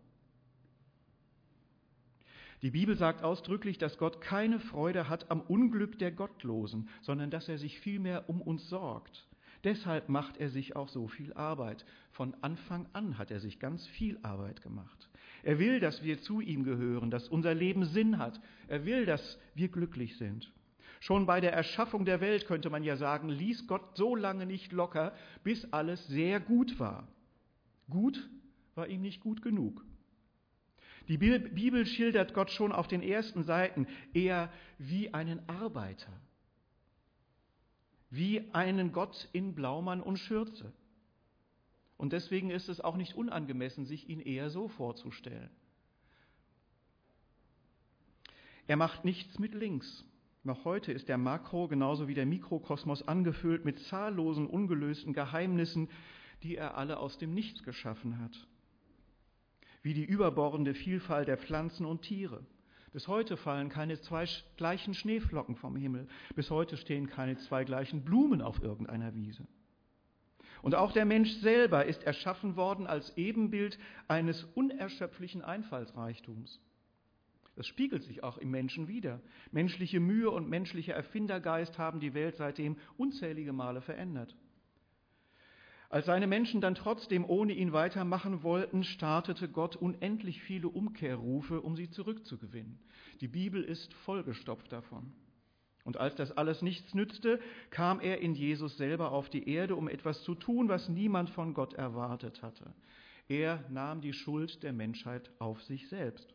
Die 2.61 2.71
Bibel 2.71 2.95
sagt 2.95 3.23
ausdrücklich, 3.23 3.77
dass 3.77 3.97
Gott 3.97 4.21
keine 4.21 4.57
Freude 4.57 5.09
hat 5.09 5.29
am 5.29 5.41
Unglück 5.41 5.99
der 5.99 6.13
Gottlosen, 6.13 6.87
sondern 7.01 7.29
dass 7.29 7.49
er 7.49 7.57
sich 7.57 7.79
vielmehr 7.81 8.29
um 8.29 8.41
uns 8.41 8.69
sorgt. 8.69 9.27
Deshalb 9.65 10.07
macht 10.07 10.37
er 10.37 10.49
sich 10.49 10.75
auch 10.75 10.87
so 10.87 11.09
viel 11.09 11.33
Arbeit. 11.33 11.85
Von 12.11 12.33
Anfang 12.41 12.87
an 12.93 13.17
hat 13.17 13.31
er 13.31 13.41
sich 13.41 13.59
ganz 13.59 13.85
viel 13.87 14.17
Arbeit 14.23 14.61
gemacht. 14.61 15.09
Er 15.43 15.59
will, 15.59 15.81
dass 15.81 16.03
wir 16.03 16.21
zu 16.21 16.39
ihm 16.39 16.63
gehören, 16.63 17.11
dass 17.11 17.27
unser 17.27 17.53
Leben 17.53 17.83
Sinn 17.85 18.17
hat. 18.17 18.39
Er 18.69 18.85
will, 18.85 19.05
dass 19.05 19.37
wir 19.55 19.67
glücklich 19.67 20.17
sind. 20.17 20.51
Schon 21.03 21.25
bei 21.25 21.41
der 21.41 21.51
Erschaffung 21.51 22.05
der 22.05 22.21
Welt 22.21 22.47
könnte 22.47 22.69
man 22.69 22.81
ja 22.81 22.95
sagen, 22.95 23.27
ließ 23.27 23.67
Gott 23.67 23.97
so 23.97 24.15
lange 24.15 24.45
nicht 24.45 24.71
locker, 24.71 25.13
bis 25.43 25.65
alles 25.73 26.07
sehr 26.07 26.39
gut 26.39 26.79
war. 26.79 27.09
Gut 27.89 28.29
war 28.73 28.87
ihm 28.87 29.01
nicht 29.01 29.19
gut 29.19 29.41
genug. 29.41 29.83
Die 31.09 31.17
Bibel 31.17 31.85
schildert 31.85 32.33
Gott 32.33 32.51
schon 32.51 32.71
auf 32.71 32.87
den 32.87 33.01
ersten 33.01 33.43
Seiten 33.43 33.85
eher 34.13 34.49
wie 34.77 35.13
einen 35.13 35.41
Arbeiter, 35.49 36.13
wie 38.09 38.49
einen 38.53 38.93
Gott 38.93 39.27
in 39.33 39.55
Blaumann 39.55 39.99
und 39.99 40.19
Schürze. 40.19 40.71
Und 41.97 42.13
deswegen 42.13 42.49
ist 42.49 42.69
es 42.69 42.79
auch 42.79 42.95
nicht 42.95 43.15
unangemessen, 43.15 43.85
sich 43.85 44.07
ihn 44.07 44.21
eher 44.21 44.49
so 44.49 44.69
vorzustellen. 44.69 45.49
Er 48.67 48.77
macht 48.77 49.03
nichts 49.03 49.37
mit 49.37 49.53
links. 49.53 50.05
Noch 50.45 50.65
heute 50.65 50.91
ist 50.91 51.07
der 51.07 51.17
Makro 51.17 51.69
genauso 51.69 52.09
wie 52.09 52.13
der 52.13 52.25
Mikrokosmos 52.25 53.07
angefüllt 53.07 53.63
mit 53.63 53.79
zahllosen 53.79 54.45
ungelösten 54.45 55.13
Geheimnissen, 55.13 55.89
die 56.43 56.57
er 56.57 56.77
alle 56.77 56.97
aus 56.97 57.17
dem 57.17 57.33
Nichts 57.33 57.63
geschaffen 57.63 58.19
hat. 58.19 58.47
Wie 59.83 59.93
die 59.93 60.03
überbordende 60.03 60.73
Vielfalt 60.73 61.29
der 61.29 61.37
Pflanzen 61.37 61.85
und 61.85 62.01
Tiere. 62.01 62.45
Bis 62.91 63.07
heute 63.07 63.37
fallen 63.37 63.69
keine 63.69 63.99
zwei 64.01 64.25
gleichen 64.57 64.93
Schneeflocken 64.93 65.55
vom 65.55 65.77
Himmel. 65.77 66.07
Bis 66.35 66.49
heute 66.49 66.75
stehen 66.75 67.07
keine 67.07 67.37
zwei 67.37 67.63
gleichen 67.63 68.03
Blumen 68.03 68.41
auf 68.41 68.61
irgendeiner 68.61 69.15
Wiese. 69.15 69.47
Und 70.61 70.75
auch 70.75 70.91
der 70.91 71.05
Mensch 71.05 71.31
selber 71.37 71.85
ist 71.85 72.03
erschaffen 72.03 72.55
worden 72.55 72.85
als 72.85 73.17
Ebenbild 73.17 73.79
eines 74.07 74.43
unerschöpflichen 74.55 75.41
Einfallsreichtums. 75.41 76.61
Das 77.55 77.67
spiegelt 77.67 78.03
sich 78.03 78.23
auch 78.23 78.37
im 78.37 78.49
Menschen 78.49 78.87
wider. 78.87 79.21
Menschliche 79.51 79.99
Mühe 79.99 80.31
und 80.31 80.49
menschlicher 80.49 80.93
Erfindergeist 80.93 81.77
haben 81.77 81.99
die 81.99 82.13
Welt 82.13 82.35
seitdem 82.35 82.77
unzählige 82.97 83.53
Male 83.53 83.81
verändert. 83.81 84.35
Als 85.89 86.07
seine 86.07 86.25
Menschen 86.25 86.59
dann 86.59 86.73
trotzdem 86.73 87.23
ohne 87.23 87.53
ihn 87.53 87.71
weitermachen 87.71 88.41
wollten, 88.41 88.83
startete 88.83 89.47
Gott 89.47 89.75
unendlich 89.75 90.41
viele 90.41 90.67
Umkehrrufe, 90.67 91.61
um 91.61 91.75
sie 91.75 91.91
zurückzugewinnen. 91.91 92.79
Die 93.21 93.27
Bibel 93.27 93.63
ist 93.63 93.93
vollgestopft 93.93 94.71
davon. 94.71 95.13
Und 95.83 95.97
als 95.97 96.15
das 96.15 96.31
alles 96.31 96.63
nichts 96.63 96.95
nützte, 96.95 97.39
kam 97.69 97.99
er 97.99 98.21
in 98.21 98.33
Jesus 98.33 98.77
selber 98.77 99.11
auf 99.11 99.29
die 99.29 99.47
Erde, 99.47 99.75
um 99.75 99.87
etwas 99.87 100.23
zu 100.23 100.33
tun, 100.33 100.69
was 100.69 100.89
niemand 100.89 101.29
von 101.29 101.53
Gott 101.53 101.73
erwartet 101.73 102.41
hatte. 102.41 102.73
Er 103.27 103.63
nahm 103.69 104.01
die 104.01 104.13
Schuld 104.13 104.63
der 104.63 104.73
Menschheit 104.73 105.29
auf 105.37 105.61
sich 105.61 105.87
selbst 105.89 106.33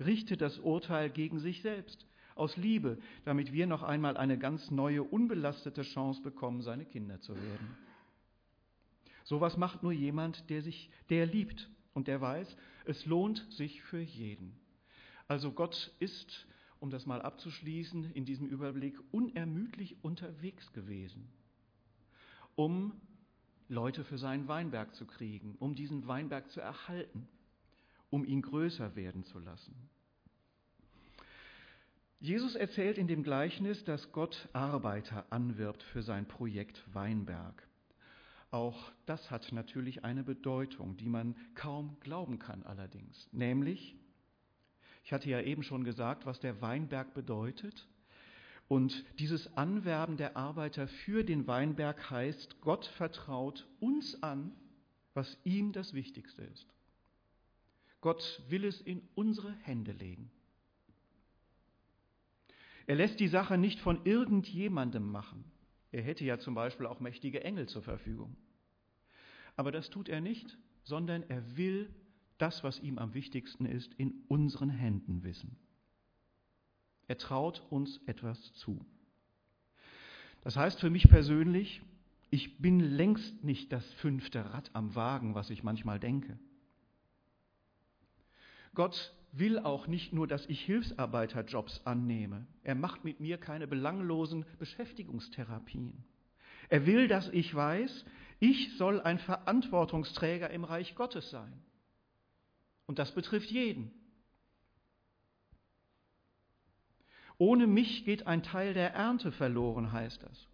richtet 0.00 0.40
das 0.40 0.58
Urteil 0.58 1.10
gegen 1.10 1.38
sich 1.38 1.62
selbst, 1.62 2.06
aus 2.34 2.56
Liebe, 2.56 2.98
damit 3.24 3.52
wir 3.52 3.66
noch 3.66 3.82
einmal 3.82 4.16
eine 4.16 4.38
ganz 4.38 4.70
neue, 4.70 5.02
unbelastete 5.02 5.82
Chance 5.82 6.22
bekommen, 6.22 6.62
seine 6.62 6.84
Kinder 6.84 7.20
zu 7.20 7.34
werden. 7.36 7.76
Sowas 9.22 9.56
macht 9.56 9.82
nur 9.82 9.92
jemand, 9.92 10.50
der 10.50 10.62
sich, 10.62 10.90
der 11.10 11.26
liebt 11.26 11.70
und 11.94 12.08
der 12.08 12.20
weiß, 12.20 12.56
es 12.84 13.06
lohnt 13.06 13.46
sich 13.50 13.82
für 13.82 14.00
jeden. 14.00 14.56
Also 15.28 15.52
Gott 15.52 15.92
ist, 16.00 16.46
um 16.80 16.90
das 16.90 17.06
mal 17.06 17.22
abzuschließen, 17.22 18.12
in 18.12 18.24
diesem 18.24 18.48
Überblick 18.48 18.98
unermüdlich 19.12 19.96
unterwegs 20.02 20.72
gewesen, 20.72 21.28
um 22.56 22.92
Leute 23.68 24.04
für 24.04 24.18
seinen 24.18 24.48
Weinberg 24.48 24.94
zu 24.94 25.06
kriegen, 25.06 25.56
um 25.58 25.74
diesen 25.74 26.06
Weinberg 26.06 26.50
zu 26.50 26.60
erhalten 26.60 27.26
um 28.14 28.24
ihn 28.24 28.42
größer 28.42 28.94
werden 28.94 29.24
zu 29.24 29.40
lassen. 29.40 29.74
Jesus 32.20 32.54
erzählt 32.54 32.96
in 32.96 33.08
dem 33.08 33.24
Gleichnis, 33.24 33.82
dass 33.82 34.12
Gott 34.12 34.48
Arbeiter 34.52 35.26
anwirbt 35.30 35.82
für 35.82 36.00
sein 36.00 36.28
Projekt 36.28 36.80
Weinberg. 36.94 37.66
Auch 38.52 38.92
das 39.04 39.32
hat 39.32 39.50
natürlich 39.50 40.04
eine 40.04 40.22
Bedeutung, 40.22 40.96
die 40.96 41.08
man 41.08 41.34
kaum 41.56 41.96
glauben 41.98 42.38
kann 42.38 42.62
allerdings. 42.62 43.28
Nämlich, 43.32 43.96
ich 45.02 45.12
hatte 45.12 45.28
ja 45.28 45.40
eben 45.40 45.64
schon 45.64 45.82
gesagt, 45.82 46.24
was 46.24 46.38
der 46.38 46.62
Weinberg 46.62 47.14
bedeutet. 47.14 47.88
Und 48.68 49.04
dieses 49.18 49.56
Anwerben 49.56 50.16
der 50.16 50.36
Arbeiter 50.36 50.86
für 50.86 51.24
den 51.24 51.48
Weinberg 51.48 52.10
heißt, 52.10 52.60
Gott 52.60 52.86
vertraut 52.96 53.66
uns 53.80 54.22
an, 54.22 54.52
was 55.14 55.36
ihm 55.42 55.72
das 55.72 55.94
Wichtigste 55.94 56.44
ist. 56.44 56.73
Gott 58.04 58.42
will 58.50 58.66
es 58.66 58.82
in 58.82 59.00
unsere 59.14 59.50
Hände 59.62 59.92
legen. 59.92 60.30
Er 62.86 62.96
lässt 62.96 63.18
die 63.18 63.28
Sache 63.28 63.56
nicht 63.56 63.80
von 63.80 64.04
irgendjemandem 64.04 65.10
machen. 65.10 65.42
Er 65.90 66.02
hätte 66.02 66.22
ja 66.22 66.38
zum 66.38 66.54
Beispiel 66.54 66.84
auch 66.84 67.00
mächtige 67.00 67.42
Engel 67.42 67.66
zur 67.66 67.80
Verfügung. 67.80 68.36
Aber 69.56 69.72
das 69.72 69.88
tut 69.88 70.10
er 70.10 70.20
nicht, 70.20 70.58
sondern 70.82 71.22
er 71.30 71.56
will 71.56 71.88
das, 72.36 72.62
was 72.62 72.78
ihm 72.78 72.98
am 72.98 73.14
wichtigsten 73.14 73.64
ist, 73.64 73.94
in 73.94 74.22
unseren 74.28 74.68
Händen 74.68 75.22
wissen. 75.22 75.56
Er 77.08 77.16
traut 77.16 77.62
uns 77.70 78.02
etwas 78.04 78.52
zu. 78.52 78.84
Das 80.42 80.58
heißt 80.58 80.78
für 80.78 80.90
mich 80.90 81.08
persönlich, 81.08 81.80
ich 82.28 82.58
bin 82.58 82.80
längst 82.80 83.44
nicht 83.44 83.72
das 83.72 83.90
fünfte 83.94 84.44
Rad 84.44 84.68
am 84.74 84.94
Wagen, 84.94 85.34
was 85.34 85.48
ich 85.48 85.62
manchmal 85.62 85.98
denke. 85.98 86.38
Gott 88.74 89.14
will 89.32 89.58
auch 89.58 89.86
nicht 89.86 90.12
nur, 90.12 90.26
dass 90.26 90.46
ich 90.46 90.60
Hilfsarbeiterjobs 90.60 91.82
annehme. 91.84 92.46
Er 92.62 92.74
macht 92.74 93.04
mit 93.04 93.20
mir 93.20 93.38
keine 93.38 93.66
belanglosen 93.66 94.44
Beschäftigungstherapien. 94.58 96.04
Er 96.68 96.86
will, 96.86 97.08
dass 97.08 97.28
ich 97.28 97.54
weiß, 97.54 98.04
ich 98.40 98.76
soll 98.76 99.00
ein 99.00 99.18
Verantwortungsträger 99.18 100.50
im 100.50 100.64
Reich 100.64 100.94
Gottes 100.94 101.30
sein. 101.30 101.52
Und 102.86 102.98
das 102.98 103.12
betrifft 103.12 103.50
jeden. 103.50 103.90
Ohne 107.38 107.66
mich 107.66 108.04
geht 108.04 108.26
ein 108.26 108.42
Teil 108.42 108.74
der 108.74 108.94
Ernte 108.94 109.32
verloren, 109.32 109.92
heißt 109.92 110.22
das. 110.22 110.48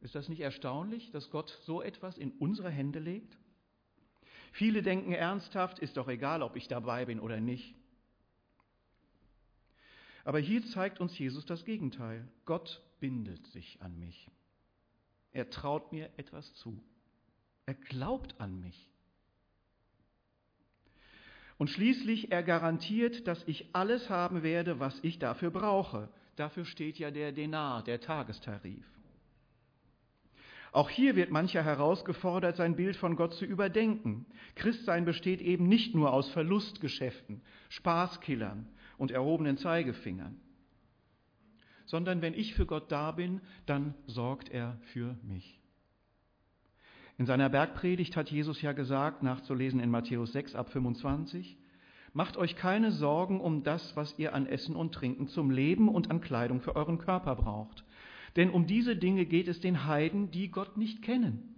Ist 0.00 0.14
das 0.14 0.28
nicht 0.28 0.40
erstaunlich, 0.40 1.10
dass 1.10 1.30
Gott 1.30 1.58
so 1.64 1.82
etwas 1.82 2.16
in 2.16 2.32
unsere 2.32 2.70
Hände 2.70 2.98
legt? 2.98 3.36
Viele 4.56 4.80
denken 4.80 5.12
ernsthaft, 5.12 5.80
ist 5.80 5.98
doch 5.98 6.08
egal, 6.08 6.42
ob 6.42 6.56
ich 6.56 6.66
dabei 6.66 7.04
bin 7.04 7.20
oder 7.20 7.40
nicht. 7.40 7.74
Aber 10.24 10.38
hier 10.38 10.64
zeigt 10.68 10.98
uns 10.98 11.18
Jesus 11.18 11.44
das 11.44 11.66
Gegenteil. 11.66 12.26
Gott 12.46 12.82
bindet 12.98 13.46
sich 13.48 13.76
an 13.82 13.98
mich. 13.98 14.30
Er 15.32 15.50
traut 15.50 15.92
mir 15.92 16.08
etwas 16.16 16.54
zu. 16.54 16.82
Er 17.66 17.74
glaubt 17.74 18.40
an 18.40 18.58
mich. 18.58 18.90
Und 21.58 21.68
schließlich, 21.68 22.32
er 22.32 22.42
garantiert, 22.42 23.26
dass 23.26 23.46
ich 23.46 23.74
alles 23.74 24.08
haben 24.08 24.42
werde, 24.42 24.80
was 24.80 24.98
ich 25.02 25.18
dafür 25.18 25.50
brauche. 25.50 26.08
Dafür 26.36 26.64
steht 26.64 26.98
ja 26.98 27.10
der 27.10 27.32
Denar, 27.32 27.84
der 27.84 28.00
Tagestarif. 28.00 28.86
Auch 30.72 30.90
hier 30.90 31.16
wird 31.16 31.30
mancher 31.30 31.62
herausgefordert, 31.62 32.56
sein 32.56 32.76
Bild 32.76 32.96
von 32.96 33.16
Gott 33.16 33.34
zu 33.34 33.44
überdenken. 33.44 34.26
Christsein 34.54 35.04
besteht 35.04 35.40
eben 35.40 35.68
nicht 35.68 35.94
nur 35.94 36.12
aus 36.12 36.28
Verlustgeschäften, 36.30 37.42
Spaßkillern 37.68 38.68
und 38.98 39.10
erhobenen 39.10 39.56
Zeigefingern, 39.56 40.40
sondern 41.86 42.22
wenn 42.22 42.34
ich 42.34 42.54
für 42.54 42.66
Gott 42.66 42.90
da 42.90 43.12
bin, 43.12 43.40
dann 43.66 43.94
sorgt 44.06 44.48
er 44.48 44.78
für 44.92 45.16
mich. 45.22 45.60
In 47.18 47.24
seiner 47.24 47.48
Bergpredigt 47.48 48.16
hat 48.16 48.30
Jesus 48.30 48.60
ja 48.60 48.72
gesagt, 48.72 49.22
nachzulesen 49.22 49.80
in 49.80 49.90
Matthäus 49.90 50.32
6 50.32 50.54
ab 50.54 50.70
25, 50.70 51.56
Macht 52.16 52.38
euch 52.38 52.56
keine 52.56 52.92
Sorgen 52.92 53.42
um 53.42 53.62
das, 53.62 53.94
was 53.94 54.18
ihr 54.18 54.34
an 54.34 54.46
Essen 54.46 54.74
und 54.74 54.94
Trinken 54.94 55.28
zum 55.28 55.50
Leben 55.50 55.90
und 55.90 56.10
an 56.10 56.22
Kleidung 56.22 56.62
für 56.62 56.74
euren 56.74 56.96
Körper 56.96 57.36
braucht. 57.36 57.84
Denn 58.36 58.50
um 58.50 58.66
diese 58.66 58.96
Dinge 58.96 59.26
geht 59.26 59.48
es 59.48 59.60
den 59.60 59.86
Heiden, 59.86 60.30
die 60.30 60.50
Gott 60.50 60.76
nicht 60.76 61.02
kennen. 61.02 61.54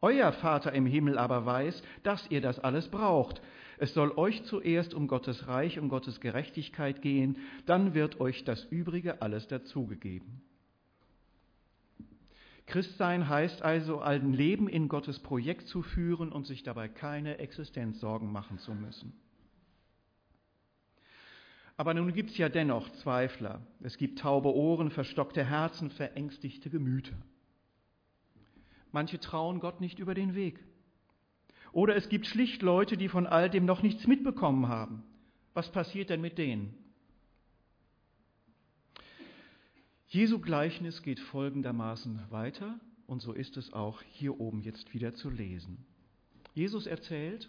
Euer 0.00 0.32
Vater 0.32 0.72
im 0.72 0.86
Himmel 0.86 1.18
aber 1.18 1.44
weiß, 1.44 1.82
dass 2.02 2.30
ihr 2.30 2.40
das 2.40 2.58
alles 2.58 2.88
braucht. 2.88 3.42
Es 3.78 3.92
soll 3.92 4.12
euch 4.12 4.44
zuerst 4.44 4.94
um 4.94 5.08
Gottes 5.08 5.46
Reich, 5.46 5.78
um 5.78 5.88
Gottes 5.88 6.20
Gerechtigkeit 6.20 7.02
gehen, 7.02 7.38
dann 7.66 7.94
wird 7.94 8.20
euch 8.20 8.44
das 8.44 8.64
Übrige 8.64 9.20
alles 9.20 9.48
dazugegeben. 9.48 10.42
Christsein 12.66 13.28
heißt 13.28 13.62
also, 13.62 14.00
ein 14.00 14.32
Leben 14.32 14.68
in 14.68 14.88
Gottes 14.88 15.18
Projekt 15.18 15.66
zu 15.66 15.82
führen 15.82 16.30
und 16.30 16.46
sich 16.46 16.62
dabei 16.62 16.88
keine 16.88 17.38
Existenzsorgen 17.38 18.30
machen 18.30 18.58
zu 18.58 18.74
müssen. 18.74 19.12
Aber 21.80 21.94
nun 21.94 22.12
gibt 22.12 22.32
es 22.32 22.36
ja 22.36 22.50
dennoch 22.50 22.90
Zweifler. 22.90 23.62
Es 23.82 23.96
gibt 23.96 24.18
taube 24.18 24.54
Ohren, 24.54 24.90
verstockte 24.90 25.42
Herzen, 25.42 25.88
verängstigte 25.88 26.68
Gemüter. 26.68 27.16
Manche 28.92 29.18
trauen 29.18 29.60
Gott 29.60 29.80
nicht 29.80 29.98
über 29.98 30.12
den 30.12 30.34
Weg. 30.34 30.62
Oder 31.72 31.96
es 31.96 32.10
gibt 32.10 32.26
schlicht 32.26 32.60
Leute, 32.60 32.98
die 32.98 33.08
von 33.08 33.26
all 33.26 33.48
dem 33.48 33.64
noch 33.64 33.82
nichts 33.82 34.06
mitbekommen 34.06 34.68
haben. 34.68 35.04
Was 35.54 35.72
passiert 35.72 36.10
denn 36.10 36.20
mit 36.20 36.36
denen? 36.36 36.74
Jesu 40.06 40.38
Gleichnis 40.38 41.02
geht 41.02 41.18
folgendermaßen 41.18 42.30
weiter 42.30 42.78
und 43.06 43.22
so 43.22 43.32
ist 43.32 43.56
es 43.56 43.72
auch 43.72 44.02
hier 44.02 44.38
oben 44.38 44.60
jetzt 44.60 44.92
wieder 44.92 45.14
zu 45.14 45.30
lesen. 45.30 45.86
Jesus 46.52 46.86
erzählt, 46.86 47.48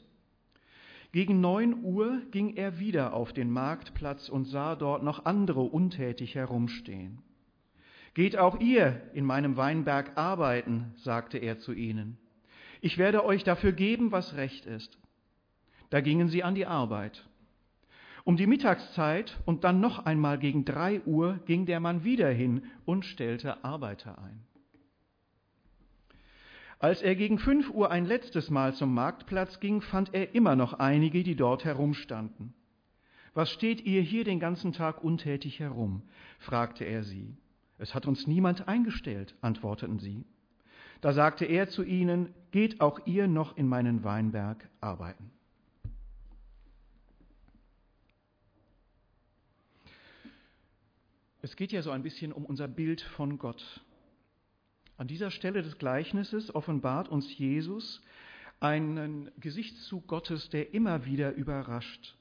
gegen 1.12 1.42
neun 1.42 1.84
Uhr 1.84 2.22
ging 2.32 2.56
er 2.56 2.80
wieder 2.80 3.14
auf 3.14 3.34
den 3.34 3.52
Marktplatz 3.52 4.30
und 4.30 4.46
sah 4.46 4.76
dort 4.76 5.04
noch 5.04 5.26
andere 5.26 5.62
untätig 5.62 6.36
herumstehen. 6.36 7.20
Geht 8.14 8.38
auch 8.38 8.60
ihr 8.60 9.02
in 9.14 9.26
meinem 9.26 9.58
Weinberg 9.58 10.18
arbeiten, 10.18 10.94
sagte 10.98 11.38
er 11.38 11.60
zu 11.60 11.74
ihnen. 11.74 12.18
Ich 12.82 12.98
werde 12.98 13.26
euch 13.26 13.44
dafür 13.44 13.74
geben, 13.74 14.12
was 14.12 14.36
recht 14.36 14.66
ist. 14.66 14.98
Da 15.90 16.02
gingen 16.02 16.30
sie 16.30 16.44
an 16.44 16.56
die 16.56 16.66
Arbeit. 16.66 17.28
Um 18.24 18.38
die 18.38 18.48
Mittagszeit 18.48 19.40
und 19.46 19.64
dann 19.64 19.82
noch 19.82 20.06
einmal 20.06 20.38
gegen 20.38 20.64
drei 20.64 21.02
Uhr 21.02 21.40
ging 21.46 21.66
der 21.66 21.80
Mann 21.80 22.04
wieder 22.04 22.30
hin 22.30 22.64
und 22.86 23.06
stellte 23.06 23.64
Arbeiter 23.64 24.18
ein. 24.20 24.44
Als 26.82 27.04
er 27.04 27.14
gegen 27.16 27.38
fünf 27.38 27.70
Uhr 27.70 27.92
ein 27.92 28.08
letztes 28.08 28.50
Mal 28.50 28.74
zum 28.74 28.92
Marktplatz 28.96 29.60
ging, 29.60 29.82
fand 29.82 30.16
er 30.16 30.34
immer 30.34 30.56
noch 30.56 30.74
einige, 30.74 31.22
die 31.22 31.36
dort 31.36 31.64
herumstanden. 31.64 32.56
Was 33.36 33.52
steht 33.52 33.86
ihr 33.86 34.02
hier 34.02 34.24
den 34.24 34.40
ganzen 34.40 34.74
Tag 34.74 35.04
untätig 35.04 35.60
herum? 35.60 36.02
fragte 36.40 36.84
er 36.84 37.04
sie. 37.04 37.38
Es 37.78 37.94
hat 37.94 38.08
uns 38.08 38.26
niemand 38.26 38.68
eingestellt, 38.68 39.36
antworteten 39.42 40.00
sie. 40.00 40.26
Da 41.02 41.14
sagte 41.14 41.46
er 41.46 41.70
zu 41.70 41.84
ihnen, 41.84 42.34
geht 42.50 42.82
auch 42.82 43.06
ihr 43.06 43.28
noch 43.28 43.58
in 43.58 43.68
meinen 43.68 44.04
Weinberg 44.04 44.68
arbeiten. 44.80 45.30
Es 51.44 51.56
geht 51.56 51.72
ja 51.72 51.84
so 51.84 51.92
ein 51.92 52.02
bisschen 52.02 52.34
um 52.34 52.44
unser 52.44 52.68
Bild 52.68 53.02
von 53.02 53.38
Gott. 53.38 53.82
An 54.98 55.08
dieser 55.08 55.32
Stelle 55.32 55.64
des 55.64 55.78
Gleichnisses 55.78 56.54
offenbart 56.54 57.10
uns 57.10 57.38
Jesus 57.38 58.02
einen 58.60 59.32
Gesichtszug 59.40 60.08
Gottes, 60.08 60.50
der 60.50 60.74
immer 60.74 61.06
wieder 61.06 61.34
überrascht. 61.34 62.16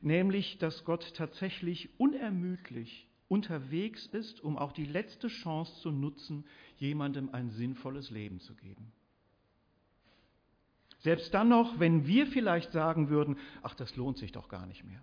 Nämlich, 0.00 0.56
dass 0.58 0.84
Gott 0.84 1.14
tatsächlich 1.14 1.90
unermüdlich 1.98 3.06
unterwegs 3.28 4.06
ist, 4.06 4.40
um 4.40 4.56
auch 4.56 4.72
die 4.72 4.86
letzte 4.86 5.28
Chance 5.28 5.80
zu 5.82 5.90
nutzen, 5.90 6.44
jemandem 6.78 7.32
ein 7.32 7.50
sinnvolles 7.50 8.10
Leben 8.10 8.40
zu 8.40 8.54
geben. 8.54 8.92
Selbst 11.00 11.32
dann 11.32 11.48
noch, 11.48 11.78
wenn 11.78 12.06
wir 12.06 12.26
vielleicht 12.26 12.72
sagen 12.72 13.08
würden, 13.08 13.38
ach, 13.62 13.74
das 13.74 13.96
lohnt 13.96 14.18
sich 14.18 14.32
doch 14.32 14.48
gar 14.48 14.66
nicht 14.66 14.84
mehr. 14.84 15.02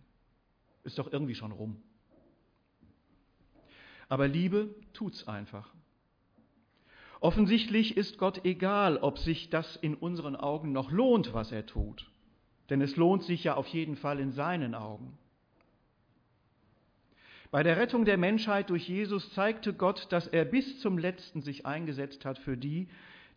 Ist 0.83 0.99
doch 0.99 1.11
irgendwie 1.11 1.35
schon 1.35 1.51
rum. 1.51 1.81
Aber 4.09 4.27
Liebe 4.27 4.75
tut's 4.93 5.27
einfach. 5.27 5.73
Offensichtlich 7.19 7.97
ist 7.97 8.17
Gott 8.17 8.45
egal, 8.45 8.97
ob 8.97 9.17
sich 9.17 9.49
das 9.49 9.75
in 9.75 9.95
unseren 9.95 10.35
Augen 10.35 10.71
noch 10.71 10.91
lohnt, 10.91 11.33
was 11.33 11.51
er 11.51 11.65
tut. 11.65 12.09
Denn 12.69 12.81
es 12.81 12.95
lohnt 12.95 13.23
sich 13.23 13.43
ja 13.43 13.55
auf 13.55 13.67
jeden 13.67 13.95
Fall 13.95 14.19
in 14.19 14.31
seinen 14.31 14.75
Augen. 14.75 15.17
Bei 17.49 17.63
der 17.63 17.77
Rettung 17.77 18.03
der 18.03 18.17
Menschheit 18.17 18.69
durch 18.69 18.87
Jesus 18.89 19.33
zeigte 19.33 19.73
Gott, 19.73 20.07
dass 20.09 20.27
er 20.27 20.43
bis 20.43 20.79
zum 20.79 20.97
letzten 20.97 21.41
sich 21.41 21.65
eingesetzt 21.65 22.25
hat 22.25 22.37
für 22.37 22.57
die, 22.57 22.89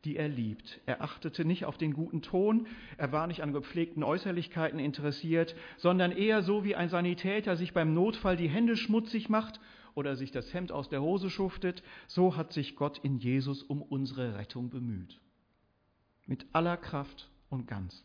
die 0.04 0.16
er 0.16 0.28
liebt. 0.28 0.80
Er 0.86 1.02
achtete 1.02 1.44
nicht 1.44 1.64
auf 1.64 1.76
den 1.76 1.92
guten 1.92 2.22
Ton, 2.22 2.66
er 2.96 3.12
war 3.12 3.26
nicht 3.26 3.42
an 3.42 3.52
gepflegten 3.52 4.02
Äußerlichkeiten 4.02 4.78
interessiert, 4.78 5.54
sondern 5.76 6.12
eher 6.12 6.42
so 6.42 6.64
wie 6.64 6.74
ein 6.74 6.88
Sanitäter 6.88 7.56
sich 7.56 7.72
beim 7.72 7.92
Notfall 7.92 8.36
die 8.36 8.48
Hände 8.48 8.76
schmutzig 8.76 9.28
macht 9.28 9.60
oder 9.94 10.16
sich 10.16 10.30
das 10.30 10.52
Hemd 10.54 10.72
aus 10.72 10.88
der 10.88 11.02
Hose 11.02 11.28
schuftet, 11.28 11.82
so 12.06 12.36
hat 12.36 12.52
sich 12.52 12.76
Gott 12.76 12.98
in 12.98 13.18
Jesus 13.18 13.62
um 13.62 13.82
unsere 13.82 14.36
Rettung 14.38 14.70
bemüht. 14.70 15.20
Mit 16.26 16.46
aller 16.52 16.76
Kraft 16.76 17.30
und 17.50 17.66
ganz. 17.66 18.04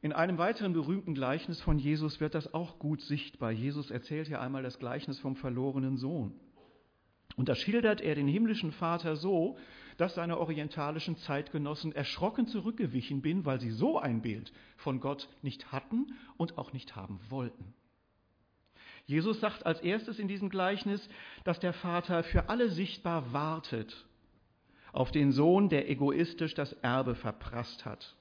In 0.00 0.12
einem 0.12 0.38
weiteren 0.38 0.74
berühmten 0.74 1.14
Gleichnis 1.14 1.60
von 1.62 1.78
Jesus 1.78 2.20
wird 2.20 2.34
das 2.34 2.52
auch 2.52 2.78
gut 2.78 3.00
sichtbar. 3.00 3.50
Jesus 3.50 3.90
erzählt 3.90 4.28
ja 4.28 4.40
einmal 4.40 4.62
das 4.62 4.78
Gleichnis 4.78 5.18
vom 5.18 5.34
verlorenen 5.34 5.96
Sohn. 5.96 6.38
Und 7.36 7.48
da 7.48 7.54
schildert 7.54 8.00
er 8.00 8.14
den 8.14 8.28
himmlischen 8.28 8.72
Vater 8.72 9.16
so, 9.16 9.58
dass 9.96 10.14
seine 10.14 10.38
orientalischen 10.38 11.16
Zeitgenossen 11.16 11.92
erschrocken 11.92 12.46
zurückgewichen 12.46 13.22
bin, 13.22 13.44
weil 13.44 13.60
sie 13.60 13.70
so 13.70 13.98
ein 13.98 14.22
Bild 14.22 14.52
von 14.76 15.00
Gott 15.00 15.28
nicht 15.42 15.72
hatten 15.72 16.14
und 16.36 16.58
auch 16.58 16.72
nicht 16.72 16.96
haben 16.96 17.20
wollten. 17.28 17.74
Jesus 19.06 19.40
sagt 19.40 19.66
als 19.66 19.80
erstes 19.80 20.18
in 20.18 20.28
diesem 20.28 20.48
Gleichnis, 20.48 21.08
dass 21.44 21.60
der 21.60 21.74
Vater 21.74 22.24
für 22.24 22.48
alle 22.48 22.70
sichtbar 22.70 23.32
wartet 23.32 24.06
auf 24.92 25.10
den 25.10 25.32
Sohn, 25.32 25.68
der 25.68 25.90
egoistisch 25.90 26.54
das 26.54 26.72
Erbe 26.74 27.14
verprasst 27.14 27.84
hat. 27.84 28.16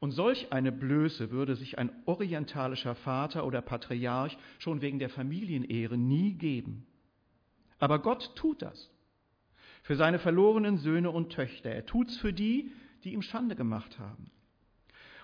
Und 0.00 0.10
solch 0.10 0.52
eine 0.52 0.72
Blöße 0.72 1.30
würde 1.30 1.54
sich 1.54 1.78
ein 1.78 1.92
orientalischer 2.06 2.96
Vater 2.96 3.46
oder 3.46 3.62
Patriarch 3.62 4.36
schon 4.58 4.82
wegen 4.82 4.98
der 4.98 5.10
Familienehre 5.10 5.96
nie 5.96 6.34
geben. 6.34 6.84
Aber 7.82 7.98
Gott 7.98 8.36
tut 8.36 8.62
das 8.62 8.92
für 9.82 9.96
seine 9.96 10.20
verlorenen 10.20 10.78
Söhne 10.78 11.10
und 11.10 11.32
Töchter. 11.32 11.68
Er 11.68 11.84
tut's 11.84 12.16
für 12.16 12.32
die, 12.32 12.70
die 13.02 13.12
ihm 13.12 13.22
Schande 13.22 13.56
gemacht 13.56 13.98
haben. 13.98 14.30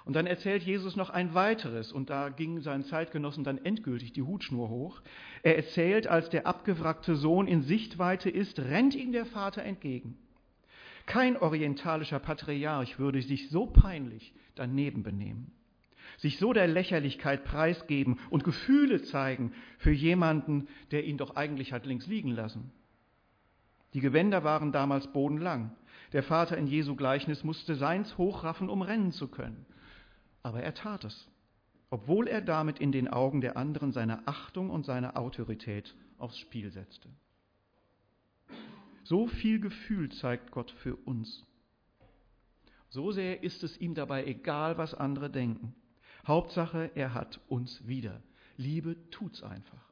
Und 0.05 0.16
dann 0.16 0.27
erzählt 0.27 0.64
Jesus 0.64 0.97
noch 0.97 1.09
ein 1.09 1.35
weiteres, 1.35 1.92
und 1.92 2.11
da 2.11 2.31
ging 2.31 2.61
seinen 2.61 2.83
Zeitgenossen 2.83 3.44
dann 3.44 3.64
endgültig 3.64 4.12
die 4.12 4.23
Hutschnur 4.23 4.71
hoch. 4.71 5.03
Er 5.44 5.57
erzählt, 5.57 6.09
als 6.09 6.31
der 6.31 6.49
abgewrackte 6.49 7.14
Sohn 7.14 7.47
in 7.47 7.62
Sichtweite 7.62 8.29
ist, 8.29 8.59
rennt 8.59 8.97
ihm 8.97 9.12
der 9.12 9.27
Vater 9.27 9.62
entgegen. 9.62 10.18
Kein 11.07 11.37
orientalischer 11.37 12.18
Patriarch 12.18 12.99
würde 12.99 13.23
sich 13.23 13.51
so 13.51 13.66
peinlich 13.66 14.35
daneben 14.57 15.05
benehmen, 15.05 15.53
sich 16.19 16.39
so 16.39 16.53
der 16.53 16.67
Lächerlichkeit 16.67 17.45
preisgeben 17.45 18.19
und 18.29 18.45
Gefühle 18.45 19.01
zeigen 19.03 19.53
für 19.79 19.93
jemanden, 19.93 20.69
der 20.91 21.05
ihn 21.05 21.17
doch 21.17 21.37
eigentlich 21.37 21.73
hat 21.73 21.87
links 21.87 22.07
liegen 22.07 22.33
lassen. 22.33 22.71
Die 23.95 24.01
Gewänder 24.01 24.45
waren 24.45 24.73
damals 24.73 25.07
bodenlang. 25.13 25.75
Der 26.13 26.23
Vater 26.23 26.59
in 26.59 26.67
Jesu 26.67 26.97
Gleichnis 26.97 27.45
musste 27.45 27.75
seins 27.77 28.19
hochraffen, 28.19 28.69
um 28.69 28.83
rennen 28.83 29.13
zu 29.13 29.29
können. 29.29 29.65
Aber 30.43 30.61
er 30.61 30.75
tat 30.75 31.05
es, 31.05 31.29
obwohl 31.89 32.27
er 32.27 32.41
damit 32.41 32.81
in 32.81 32.93
den 32.93 33.09
Augen 33.09 33.41
der 33.41 33.57
anderen 33.57 33.93
seine 33.93 34.27
Achtung 34.27 34.71
und 34.71 34.85
seine 34.85 35.17
Autorität 35.17 35.95
aufs 36.19 36.39
Spiel 36.39 36.71
setzte. 36.71 37.09
So 39.05 39.27
viel 39.27 39.61
Gefühl 39.61 40.11
zeigt 40.11 40.51
Gott 40.51 40.71
für 40.71 40.97
uns. 40.97 41.47
So 42.91 43.13
sehr 43.13 43.43
ist 43.43 43.63
es 43.63 43.79
ihm 43.79 43.95
dabei 43.95 44.25
egal, 44.27 44.79
was 44.79 44.95
andere 44.95 45.31
denken. 45.31 45.75
Hauptsache, 46.27 46.91
er 46.95 47.15
hat 47.15 47.41
uns 47.49 47.87
wieder. 47.87 48.23
Liebe 48.57 48.97
tut's 49.11 49.43
einfach. 49.43 49.85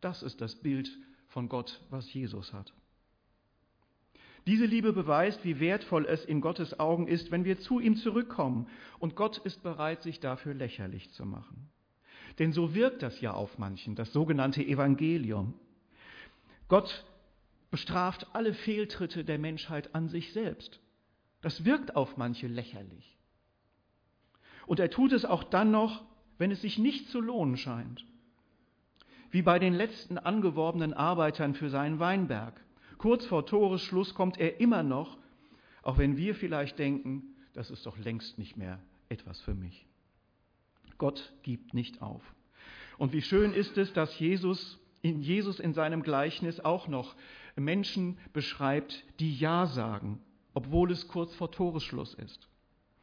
Das 0.00 0.22
ist 0.22 0.40
das 0.40 0.56
Bild 0.56 0.90
von 1.28 1.48
Gott, 1.48 1.80
was 1.90 2.12
Jesus 2.12 2.52
hat. 2.52 2.72
Diese 4.46 4.66
Liebe 4.66 4.92
beweist, 4.92 5.44
wie 5.44 5.60
wertvoll 5.60 6.04
es 6.06 6.24
in 6.24 6.40
Gottes 6.40 6.80
Augen 6.80 7.06
ist, 7.06 7.30
wenn 7.30 7.44
wir 7.44 7.60
zu 7.60 7.78
ihm 7.78 7.96
zurückkommen. 7.96 8.68
Und 8.98 9.14
Gott 9.14 9.38
ist 9.38 9.62
bereit, 9.62 10.02
sich 10.02 10.18
dafür 10.18 10.54
lächerlich 10.54 11.12
zu 11.12 11.24
machen. 11.24 11.70
Denn 12.38 12.52
so 12.52 12.74
wirkt 12.74 13.02
das 13.02 13.20
ja 13.20 13.32
auf 13.32 13.58
manchen, 13.58 13.94
das 13.94 14.12
sogenannte 14.12 14.64
Evangelium. 14.64 15.54
Gott 16.66 17.04
bestraft 17.70 18.26
alle 18.34 18.52
Fehltritte 18.52 19.24
der 19.24 19.38
Menschheit 19.38 19.94
an 19.94 20.08
sich 20.08 20.32
selbst. 20.32 20.80
Das 21.40 21.64
wirkt 21.64 21.94
auf 21.94 22.16
manche 22.16 22.48
lächerlich. 22.48 23.18
Und 24.66 24.80
er 24.80 24.90
tut 24.90 25.12
es 25.12 25.24
auch 25.24 25.44
dann 25.44 25.70
noch, 25.70 26.02
wenn 26.38 26.50
es 26.50 26.62
sich 26.62 26.78
nicht 26.78 27.08
zu 27.08 27.20
lohnen 27.20 27.56
scheint. 27.56 28.04
Wie 29.30 29.42
bei 29.42 29.58
den 29.58 29.74
letzten 29.74 30.18
angeworbenen 30.18 30.92
Arbeitern 30.92 31.54
für 31.54 31.70
seinen 31.70 31.98
Weinberg. 31.98 32.60
Kurz 32.98 33.24
vor 33.26 33.46
Toresschluss 33.46 34.14
kommt 34.14 34.38
er 34.38 34.60
immer 34.60 34.82
noch, 34.82 35.16
auch 35.82 35.98
wenn 35.98 36.16
wir 36.16 36.34
vielleicht 36.34 36.78
denken, 36.78 37.34
das 37.54 37.70
ist 37.70 37.86
doch 37.86 37.98
längst 37.98 38.38
nicht 38.38 38.56
mehr 38.56 38.78
etwas 39.08 39.40
für 39.40 39.54
mich. 39.54 39.86
Gott 40.98 41.32
gibt 41.42 41.74
nicht 41.74 42.00
auf. 42.02 42.22
Und 42.98 43.12
wie 43.12 43.22
schön 43.22 43.52
ist 43.52 43.76
es, 43.78 43.92
dass 43.92 44.18
Jesus 44.18 44.78
in 45.02 45.20
Jesus 45.20 45.58
in 45.58 45.74
seinem 45.74 46.02
Gleichnis 46.02 46.60
auch 46.60 46.86
noch 46.86 47.16
Menschen 47.56 48.18
beschreibt, 48.32 49.04
die 49.18 49.36
Ja 49.36 49.66
sagen, 49.66 50.20
obwohl 50.54 50.92
es 50.92 51.08
kurz 51.08 51.34
vor 51.34 51.50
Toresschluss 51.50 52.14
ist. 52.14 52.48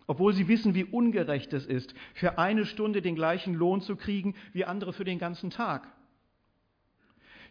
Obwohl 0.10 0.34
sie 0.34 0.48
wissen, 0.48 0.74
wie 0.74 0.86
ungerecht 0.86 1.54
es 1.54 1.68
ist, 1.68 1.94
für 2.16 2.40
eine 2.40 2.66
Stunde 2.66 3.04
den 3.04 3.14
gleichen 3.14 3.54
Lohn 3.54 3.80
zu 3.82 3.96
kriegen 3.96 4.34
wie 4.54 4.66
andere 4.66 4.92
für 4.92 5.04
den 5.04 5.20
ganzen 5.20 5.52
Tag. 5.52 5.88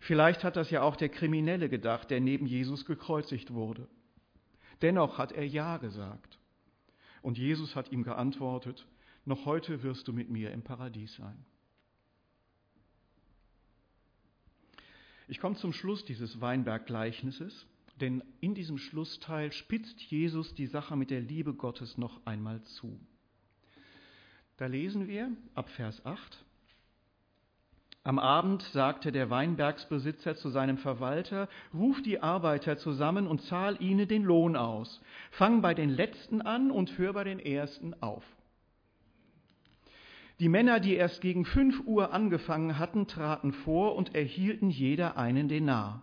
Vielleicht 0.01 0.43
hat 0.43 0.57
das 0.57 0.69
ja 0.73 0.83
auch 0.83 0.97
der 0.97 1.09
Kriminelle 1.09 1.69
gedacht, 1.69 2.11
der 2.11 2.19
neben 2.19 2.47
Jesus 2.47 2.85
gekreuzigt 2.85 3.55
wurde. 3.55 3.87
Dennoch 4.83 5.19
hat 5.19 5.31
er 5.31 5.47
Ja 5.47 5.77
gesagt. 5.77 6.41
Und 7.23 7.39
Jesus 7.39 7.77
hat 7.77 7.93
ihm 7.93 8.03
geantwortet, 8.03 8.89
noch 9.25 9.47
heute 9.47 9.85
wirst 9.85 10.09
du 10.09 10.13
mit 10.13 10.29
mir 10.29 10.51
im 10.51 10.63
Paradies 10.63 11.15
sein. 11.15 11.45
Ich 15.29 15.39
komme 15.39 15.55
zum 15.55 15.73
Schluss 15.73 16.05
dieses 16.05 16.41
Weinberggleichnisses, 16.41 17.69
denn 18.01 18.23
in 18.41 18.55
diesem 18.55 18.79
Schlussteil 18.79 19.53
spitzt 19.53 20.01
Jesus 20.03 20.55
die 20.55 20.67
Sache 20.67 20.97
mit 20.97 21.11
der 21.11 21.21
Liebe 21.21 21.55
Gottes 21.55 21.99
noch 21.99 22.25
einmal 22.25 22.63
zu. 22.63 22.99
Da 24.57 24.67
lesen 24.67 25.07
wir 25.07 25.31
ab 25.55 25.69
Vers 25.71 26.05
8. 26.05 26.45
Am 28.05 28.19
Abend 28.19 28.63
sagte 28.63 29.13
der 29.13 29.29
Weinbergsbesitzer 29.29 30.35
zu 30.35 30.49
seinem 30.49 30.79
Verwalter, 30.79 31.49
ruf 31.75 32.01
die 32.03 32.23
Arbeiter 32.23 32.79
zusammen 32.79 33.27
und 33.27 33.43
zahl 33.43 33.77
ihnen 33.83 34.09
den 34.09 34.25
Lohn 34.25 34.57
aus. 34.57 35.03
Fang 35.31 35.61
bei 35.61 35.75
den 35.75 35.91
Letzten 35.91 36.41
an 36.41 36.71
und 36.71 36.97
hör 36.97 37.13
bei 37.13 37.25
den 37.25 37.39
Ersten 37.39 37.95
auf. 38.01 38.25
Die 40.41 40.49
Männer, 40.49 40.81
die 40.81 40.95
erst 40.95 41.21
gegen 41.21 41.45
fünf 41.45 41.81
Uhr 41.85 42.13
angefangen 42.13 42.79
hatten, 42.79 43.09
traten 43.09 43.53
vor 43.53 43.97
und 43.97 44.15
erhielten 44.15 44.71
jeder 44.71 45.17
einen 45.17 45.49
Denar. 45.49 46.03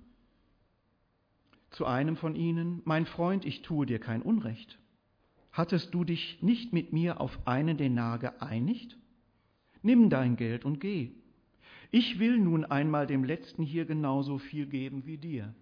zu 1.81 1.87
einem 1.87 2.15
von 2.15 2.35
ihnen, 2.35 2.83
mein 2.85 3.07
Freund, 3.07 3.43
ich 3.43 3.63
tue 3.63 3.87
dir 3.87 3.97
kein 3.97 4.21
Unrecht. 4.21 4.77
Hattest 5.51 5.95
du 5.95 6.03
dich 6.03 6.37
nicht 6.43 6.73
mit 6.73 6.93
mir 6.93 7.19
auf 7.19 7.47
einen 7.47 7.75
Denar 7.75 8.19
geeinigt? 8.19 8.99
Nimm 9.81 10.11
dein 10.11 10.35
Geld 10.35 10.63
und 10.63 10.79
geh. 10.79 11.09
Ich 11.89 12.19
will 12.19 12.37
nun 12.37 12.65
einmal 12.65 13.07
dem 13.07 13.23
Letzten 13.23 13.63
hier 13.63 13.85
genauso 13.85 14.37
viel 14.37 14.67
geben 14.67 15.07
wie 15.07 15.17
dir. 15.17 15.55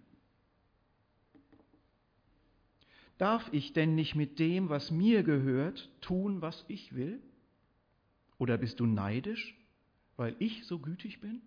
Darf 3.17 3.47
ich 3.53 3.71
denn 3.71 3.95
nicht 3.95 4.13
mit 4.13 4.39
dem, 4.39 4.67
was 4.67 4.91
mir 4.91 5.23
gehört, 5.23 5.89
tun, 6.01 6.41
was 6.41 6.65
ich 6.67 6.95
will? 6.95 7.21
Oder 8.37 8.57
bist 8.57 8.81
du 8.81 8.85
neidisch, 8.85 9.57
weil 10.17 10.35
ich 10.39 10.65
so 10.65 10.79
gütig 10.79 11.21
bin? 11.21 11.41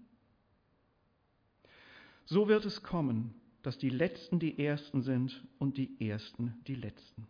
So 2.24 2.48
wird 2.48 2.64
es 2.64 2.82
kommen, 2.82 3.35
dass 3.62 3.79
die 3.79 3.90
Letzten 3.90 4.38
die 4.38 4.64
Ersten 4.64 5.03
sind 5.03 5.44
und 5.59 5.77
die 5.77 6.09
Ersten 6.09 6.55
die 6.66 6.75
Letzten. 6.75 7.27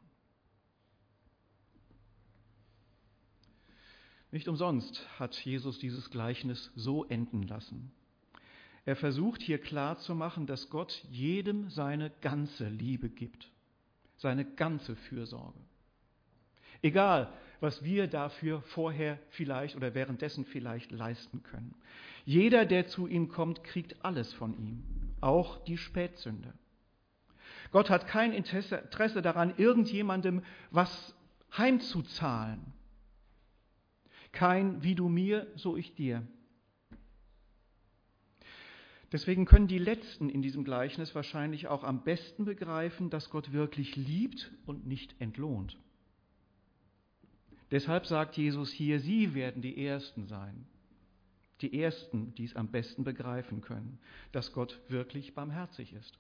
Nicht 4.31 4.49
umsonst 4.49 5.07
hat 5.19 5.35
Jesus 5.45 5.79
dieses 5.79 6.11
Gleichnis 6.11 6.73
so 6.75 7.05
enden 7.05 7.43
lassen. 7.43 7.93
Er 8.85 8.97
versucht 8.97 9.43
hier 9.43 9.59
klarzumachen, 9.59 10.47
dass 10.47 10.71
Gott 10.71 11.05
jedem 11.11 11.69
seine 11.69 12.11
ganze 12.23 12.69
Liebe 12.69 13.11
gibt 13.11 13.53
seine 14.23 14.45
ganze 14.45 14.97
Fürsorge. 14.97 15.59
Egal, 16.81 17.31
was 17.61 17.85
wir 17.85 18.07
dafür 18.07 18.63
vorher 18.63 19.19
vielleicht 19.31 19.77
oder 19.77 19.95
währenddessen 19.95 20.45
vielleicht 20.45 20.91
leisten 20.91 21.43
können. 21.43 21.75
Jeder, 22.25 22.65
der 22.65 22.87
zu 22.87 23.07
ihm 23.07 23.29
kommt, 23.29 23.63
kriegt 23.63 24.05
alles 24.05 24.33
von 24.33 24.57
ihm, 24.57 24.83
auch 25.23 25.65
die 25.65 25.79
Spätsünde. 25.79 26.53
Gott 27.71 27.89
hat 27.89 28.07
kein 28.07 28.33
Interesse 28.33 29.23
daran, 29.23 29.55
irgendjemandem 29.57 30.43
was 30.71 31.15
heimzuzahlen. 31.57 32.61
Kein 34.31 34.83
wie 34.83 34.95
du 34.95 35.09
mir, 35.09 35.47
so 35.57 35.77
ich 35.77 35.95
dir. 35.95 36.27
Deswegen 39.13 39.45
können 39.45 39.69
die 39.69 39.79
Letzten 39.79 40.31
in 40.31 40.41
diesem 40.41 40.65
Gleichnis 40.65 41.15
wahrscheinlich 41.15 41.69
auch 41.69 41.85
am 41.85 42.03
besten 42.03 42.47
begreifen, 42.47 43.11
dass 43.11 43.29
Gott 43.29 43.53
wirklich 43.53 43.95
liebt 43.95 44.51
und 44.65 44.87
nicht 44.87 45.15
entlohnt. 45.21 45.79
Deshalb 47.71 48.07
sagt 48.07 48.37
Jesus 48.37 48.73
hier, 48.73 49.01
Sie 49.01 49.35
werden 49.35 49.61
die 49.61 49.85
Ersten 49.85 50.27
sein. 50.27 50.67
Die 51.63 51.81
Ersten, 51.81 52.35
die 52.35 52.45
es 52.45 52.57
am 52.57 52.69
besten 52.69 53.05
begreifen 53.05 53.61
können, 53.61 53.99
dass 54.33 54.53
Gott 54.53 54.81
wirklich 54.89 55.35
barmherzig 55.35 55.93
ist. 55.93 56.19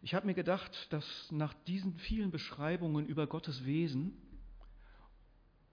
Ich 0.00 0.14
habe 0.14 0.26
mir 0.26 0.34
gedacht, 0.34 0.92
dass 0.92 1.30
nach 1.32 1.52
diesen 1.66 1.98
vielen 1.98 2.30
Beschreibungen 2.30 3.06
über 3.06 3.26
Gottes 3.26 3.66
Wesen 3.66 4.16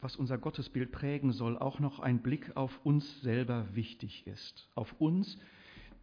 was 0.06 0.16
unser 0.16 0.38
Gottesbild 0.38 0.92
prägen 0.92 1.32
soll, 1.32 1.58
auch 1.58 1.80
noch 1.80 2.00
ein 2.00 2.22
Blick 2.22 2.56
auf 2.56 2.80
uns 2.86 3.22
selber 3.22 3.68
wichtig 3.74 4.28
ist. 4.28 4.70
Auf 4.76 4.94
uns, 5.02 5.40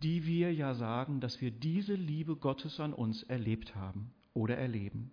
die 0.03 0.27
wir 0.27 0.53
ja 0.53 0.75
sagen, 0.75 1.21
dass 1.21 1.41
wir 1.41 1.53
diese 1.53 1.95
Liebe 1.95 2.35
Gottes 2.35 2.81
an 2.81 2.95
uns 2.95 3.23
erlebt 3.23 3.77
haben 3.77 4.13
oder 4.35 4.57
erleben. 4.57 5.13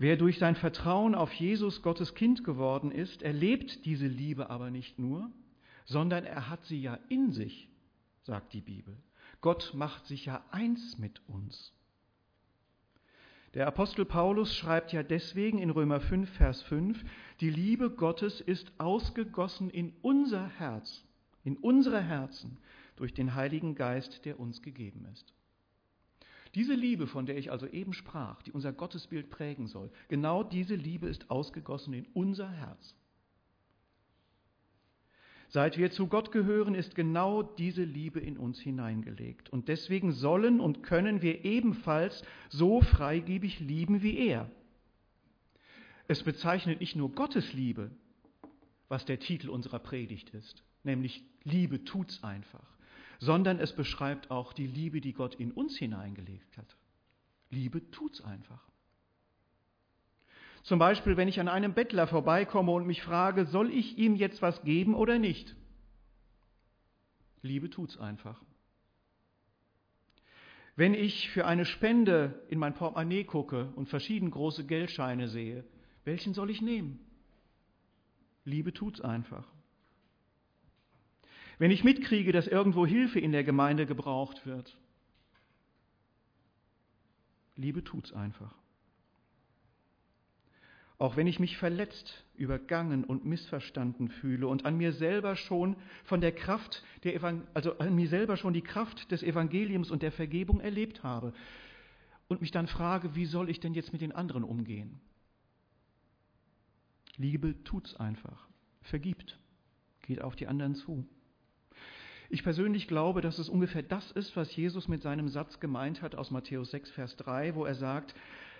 Wer 0.00 0.16
durch 0.16 0.38
sein 0.38 0.54
Vertrauen 0.54 1.16
auf 1.16 1.32
Jesus 1.32 1.82
Gottes 1.82 2.14
Kind 2.14 2.44
geworden 2.44 2.92
ist, 2.92 3.22
erlebt 3.22 3.84
diese 3.84 4.06
Liebe 4.06 4.48
aber 4.48 4.70
nicht 4.70 5.00
nur, 5.00 5.28
sondern 5.86 6.24
er 6.24 6.48
hat 6.48 6.64
sie 6.66 6.80
ja 6.80 7.00
in 7.08 7.32
sich, 7.32 7.68
sagt 8.22 8.52
die 8.52 8.60
Bibel. 8.60 8.96
Gott 9.40 9.72
macht 9.74 10.06
sich 10.06 10.26
ja 10.26 10.44
eins 10.52 10.98
mit 10.98 11.20
uns. 11.26 11.74
Der 13.54 13.66
Apostel 13.66 14.04
Paulus 14.04 14.54
schreibt 14.54 14.92
ja 14.92 15.02
deswegen 15.02 15.58
in 15.58 15.70
Römer 15.70 16.00
5, 16.00 16.30
Vers 16.30 16.62
5, 16.62 17.04
die 17.40 17.50
Liebe 17.50 17.90
Gottes 17.90 18.40
ist 18.40 18.70
ausgegossen 18.78 19.68
in 19.68 19.92
unser 20.02 20.46
Herz, 20.46 21.04
in 21.42 21.56
unsere 21.56 22.00
Herzen 22.00 22.58
durch 22.94 23.14
den 23.14 23.34
Heiligen 23.34 23.74
Geist, 23.74 24.24
der 24.26 24.38
uns 24.38 24.62
gegeben 24.62 25.06
ist. 25.12 25.34
Diese 26.54 26.74
Liebe, 26.74 27.06
von 27.06 27.26
der 27.26 27.36
ich 27.36 27.50
also 27.50 27.66
eben 27.66 27.92
sprach, 27.92 28.42
die 28.42 28.52
unser 28.52 28.72
Gottesbild 28.72 29.30
prägen 29.30 29.66
soll, 29.66 29.90
genau 30.08 30.42
diese 30.42 30.74
Liebe 30.74 31.08
ist 31.08 31.30
ausgegossen 31.30 31.94
in 31.94 32.06
unser 32.14 32.50
Herz. 32.50 32.94
Seit 35.50 35.78
wir 35.78 35.90
zu 35.90 36.08
Gott 36.08 36.30
gehören, 36.30 36.74
ist 36.74 36.94
genau 36.94 37.42
diese 37.42 37.82
Liebe 37.82 38.20
in 38.20 38.36
uns 38.36 38.60
hineingelegt. 38.60 39.48
Und 39.48 39.68
deswegen 39.68 40.12
sollen 40.12 40.60
und 40.60 40.82
können 40.82 41.22
wir 41.22 41.44
ebenfalls 41.44 42.22
so 42.50 42.82
freigebig 42.82 43.58
lieben 43.60 44.02
wie 44.02 44.18
er. 44.18 44.50
Es 46.06 46.22
bezeichnet 46.22 46.80
nicht 46.80 46.96
nur 46.96 47.12
Gottes 47.12 47.54
Liebe, 47.54 47.90
was 48.88 49.06
der 49.06 49.20
Titel 49.20 49.48
unserer 49.48 49.78
Predigt 49.78 50.30
ist, 50.30 50.62
nämlich 50.82 51.22
Liebe 51.44 51.84
tut's 51.84 52.22
einfach, 52.22 52.77
sondern 53.18 53.58
es 53.58 53.72
beschreibt 53.72 54.30
auch 54.30 54.52
die 54.52 54.66
Liebe, 54.66 55.00
die 55.00 55.12
Gott 55.12 55.34
in 55.34 55.52
uns 55.52 55.76
hineingelegt 55.76 56.56
hat. 56.56 56.76
Liebe 57.50 57.90
tut's 57.90 58.20
einfach. 58.20 58.62
Zum 60.62 60.78
Beispiel, 60.78 61.16
wenn 61.16 61.28
ich 61.28 61.40
an 61.40 61.48
einem 61.48 61.72
Bettler 61.72 62.06
vorbeikomme 62.06 62.72
und 62.72 62.86
mich 62.86 63.02
frage, 63.02 63.46
soll 63.46 63.70
ich 63.72 63.96
ihm 63.96 64.16
jetzt 64.16 64.42
was 64.42 64.62
geben 64.62 64.94
oder 64.94 65.18
nicht? 65.18 65.56
Liebe 67.42 67.70
tut's 67.70 67.96
einfach. 67.98 68.42
Wenn 70.76 70.94
ich 70.94 71.30
für 71.30 71.46
eine 71.46 71.64
Spende 71.64 72.40
in 72.48 72.58
mein 72.58 72.74
Portemonnaie 72.74 73.24
gucke 73.24 73.72
und 73.74 73.88
verschieden 73.88 74.30
große 74.30 74.64
Geldscheine 74.64 75.28
sehe, 75.28 75.64
welchen 76.04 76.34
soll 76.34 76.50
ich 76.50 76.62
nehmen? 76.62 77.00
Liebe 78.44 78.72
tut's 78.72 79.00
einfach. 79.00 79.44
Wenn 81.58 81.70
ich 81.70 81.84
mitkriege, 81.84 82.32
dass 82.32 82.46
irgendwo 82.46 82.86
Hilfe 82.86 83.18
in 83.18 83.32
der 83.32 83.44
Gemeinde 83.44 83.86
gebraucht 83.86 84.46
wird, 84.46 84.76
Liebe 87.56 87.82
tut's 87.82 88.12
einfach. 88.12 88.54
auch 90.98 91.16
wenn 91.16 91.28
ich 91.28 91.38
mich 91.38 91.56
verletzt, 91.56 92.24
übergangen 92.36 93.04
und 93.04 93.24
missverstanden 93.24 94.08
fühle 94.08 94.48
und 94.48 94.64
an 94.64 94.76
mir 94.76 94.92
selber 94.92 95.36
schon 95.36 95.76
von 96.04 96.20
der 96.20 96.32
Kraft 96.32 96.82
der 97.04 97.22
also 97.54 97.78
an 97.78 97.94
mir 97.94 98.08
selber 98.08 98.36
schon 98.36 98.52
die 98.52 98.62
Kraft 98.62 99.10
des 99.12 99.22
Evangeliums 99.22 99.92
und 99.92 100.02
der 100.02 100.10
Vergebung 100.10 100.60
erlebt 100.60 101.04
habe 101.04 101.32
und 102.26 102.40
mich 102.40 102.50
dann 102.50 102.66
frage, 102.66 103.14
wie 103.14 103.26
soll 103.26 103.48
ich 103.48 103.60
denn 103.60 103.74
jetzt 103.74 103.92
mit 103.92 104.02
den 104.02 104.12
anderen 104.12 104.42
umgehen? 104.42 105.00
Liebe 107.16 107.62
tut's 107.64 107.94
einfach, 107.96 108.48
vergibt, 108.82 109.38
geht 110.02 110.20
auf 110.20 110.34
die 110.34 110.48
anderen 110.48 110.74
zu. 110.74 111.06
Ich 112.30 112.42
persönlich 112.42 112.88
glaube, 112.88 113.22
dass 113.22 113.38
es 113.38 113.48
ungefähr 113.48 113.82
das 113.82 114.10
ist, 114.12 114.36
was 114.36 114.54
Jesus 114.54 114.86
mit 114.86 115.02
seinem 115.02 115.28
Satz 115.28 115.60
gemeint 115.60 116.02
hat 116.02 116.14
aus 116.14 116.30
Matthäus 116.30 116.70
6, 116.70 116.90
Vers 116.90 117.16
3, 117.16 117.54
wo 117.54 117.64
er 117.64 117.74
sagt, 117.74 118.14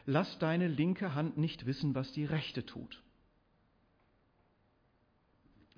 lass 0.07 0.39
deine 0.39 0.69
linke 0.69 1.15
Hand 1.15 1.37
nicht 1.37 1.67
wissen, 1.67 1.95
was 1.95 2.13
die 2.13 2.25
rechte 2.25 2.65
tut. 2.65 3.03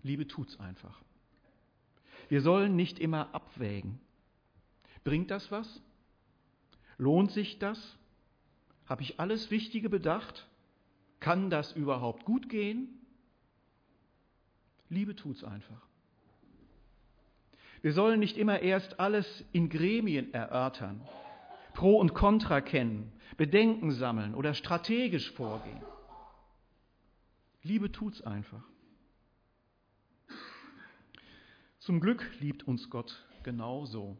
Liebe 0.03 0.27
tut's 0.27 0.59
einfach. 0.61 1.03
Wir 2.29 2.43
sollen 2.43 2.77
nicht 2.77 3.01
immer 3.01 3.35
abwägen. 3.35 4.01
Bringt 5.03 5.33
das 5.33 5.51
was? 5.51 5.83
Lohnt 6.97 7.33
sich 7.33 7.59
das? 7.59 7.99
Habe 8.87 9.03
ich 9.03 9.19
alles 9.19 9.51
Wichtige 9.51 9.91
bedacht? 9.91 10.47
Kann 11.19 11.51
das 11.51 11.73
überhaupt 11.73 12.25
gut 12.25 12.49
gehen? 12.49 12.89
Liebe 14.89 15.17
tut's 15.17 15.43
einfach. 15.43 15.90
Wir 17.83 17.93
sollen 17.93 18.21
nicht 18.21 18.37
immer 18.37 18.61
erst 18.61 19.01
alles 19.01 19.45
in 19.53 19.69
Gremien 19.69 20.35
erörtern, 20.35 21.01
Pro 21.75 21.99
und 21.99 22.15
Contra 22.15 22.61
kennen, 22.61 23.13
Bedenken 23.37 23.93
sammeln 23.93 24.35
oder 24.35 24.55
strategisch 24.55 25.31
vorgehen. 25.33 25.81
Liebe 27.63 27.91
tut's 27.91 28.23
einfach. 28.23 28.63
Zum 31.79 32.01
Glück 32.01 32.31
liebt 32.41 32.67
uns 32.69 32.91
Gott 32.91 33.27
genauso. 33.43 34.17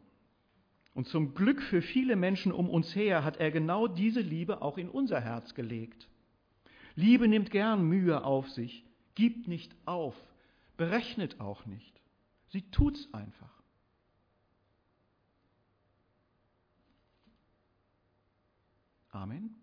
Und 0.93 1.07
zum 1.07 1.35
Glück 1.35 1.61
für 1.61 1.81
viele 1.81 2.15
Menschen 2.15 2.51
um 2.51 2.69
uns 2.69 2.95
her 2.95 3.23
hat 3.23 3.37
er 3.37 3.51
genau 3.51 3.87
diese 3.87 4.21
Liebe 4.21 4.61
auch 4.61 4.77
in 4.77 4.89
unser 4.89 5.21
Herz 5.21 5.53
gelegt. 5.53 6.09
Liebe 6.95 7.27
nimmt 7.27 7.51
gern 7.51 7.87
Mühe 7.87 8.23
auf 8.23 8.49
sich, 8.49 8.83
gibt 9.15 9.47
nicht 9.47 9.73
auf, 9.85 10.15
berechnet 10.75 11.39
auch 11.39 11.65
nicht. 11.65 12.00
Sie 12.51 12.69
tut's 12.69 13.07
einfach. 13.13 13.49
Amen. 19.11 19.60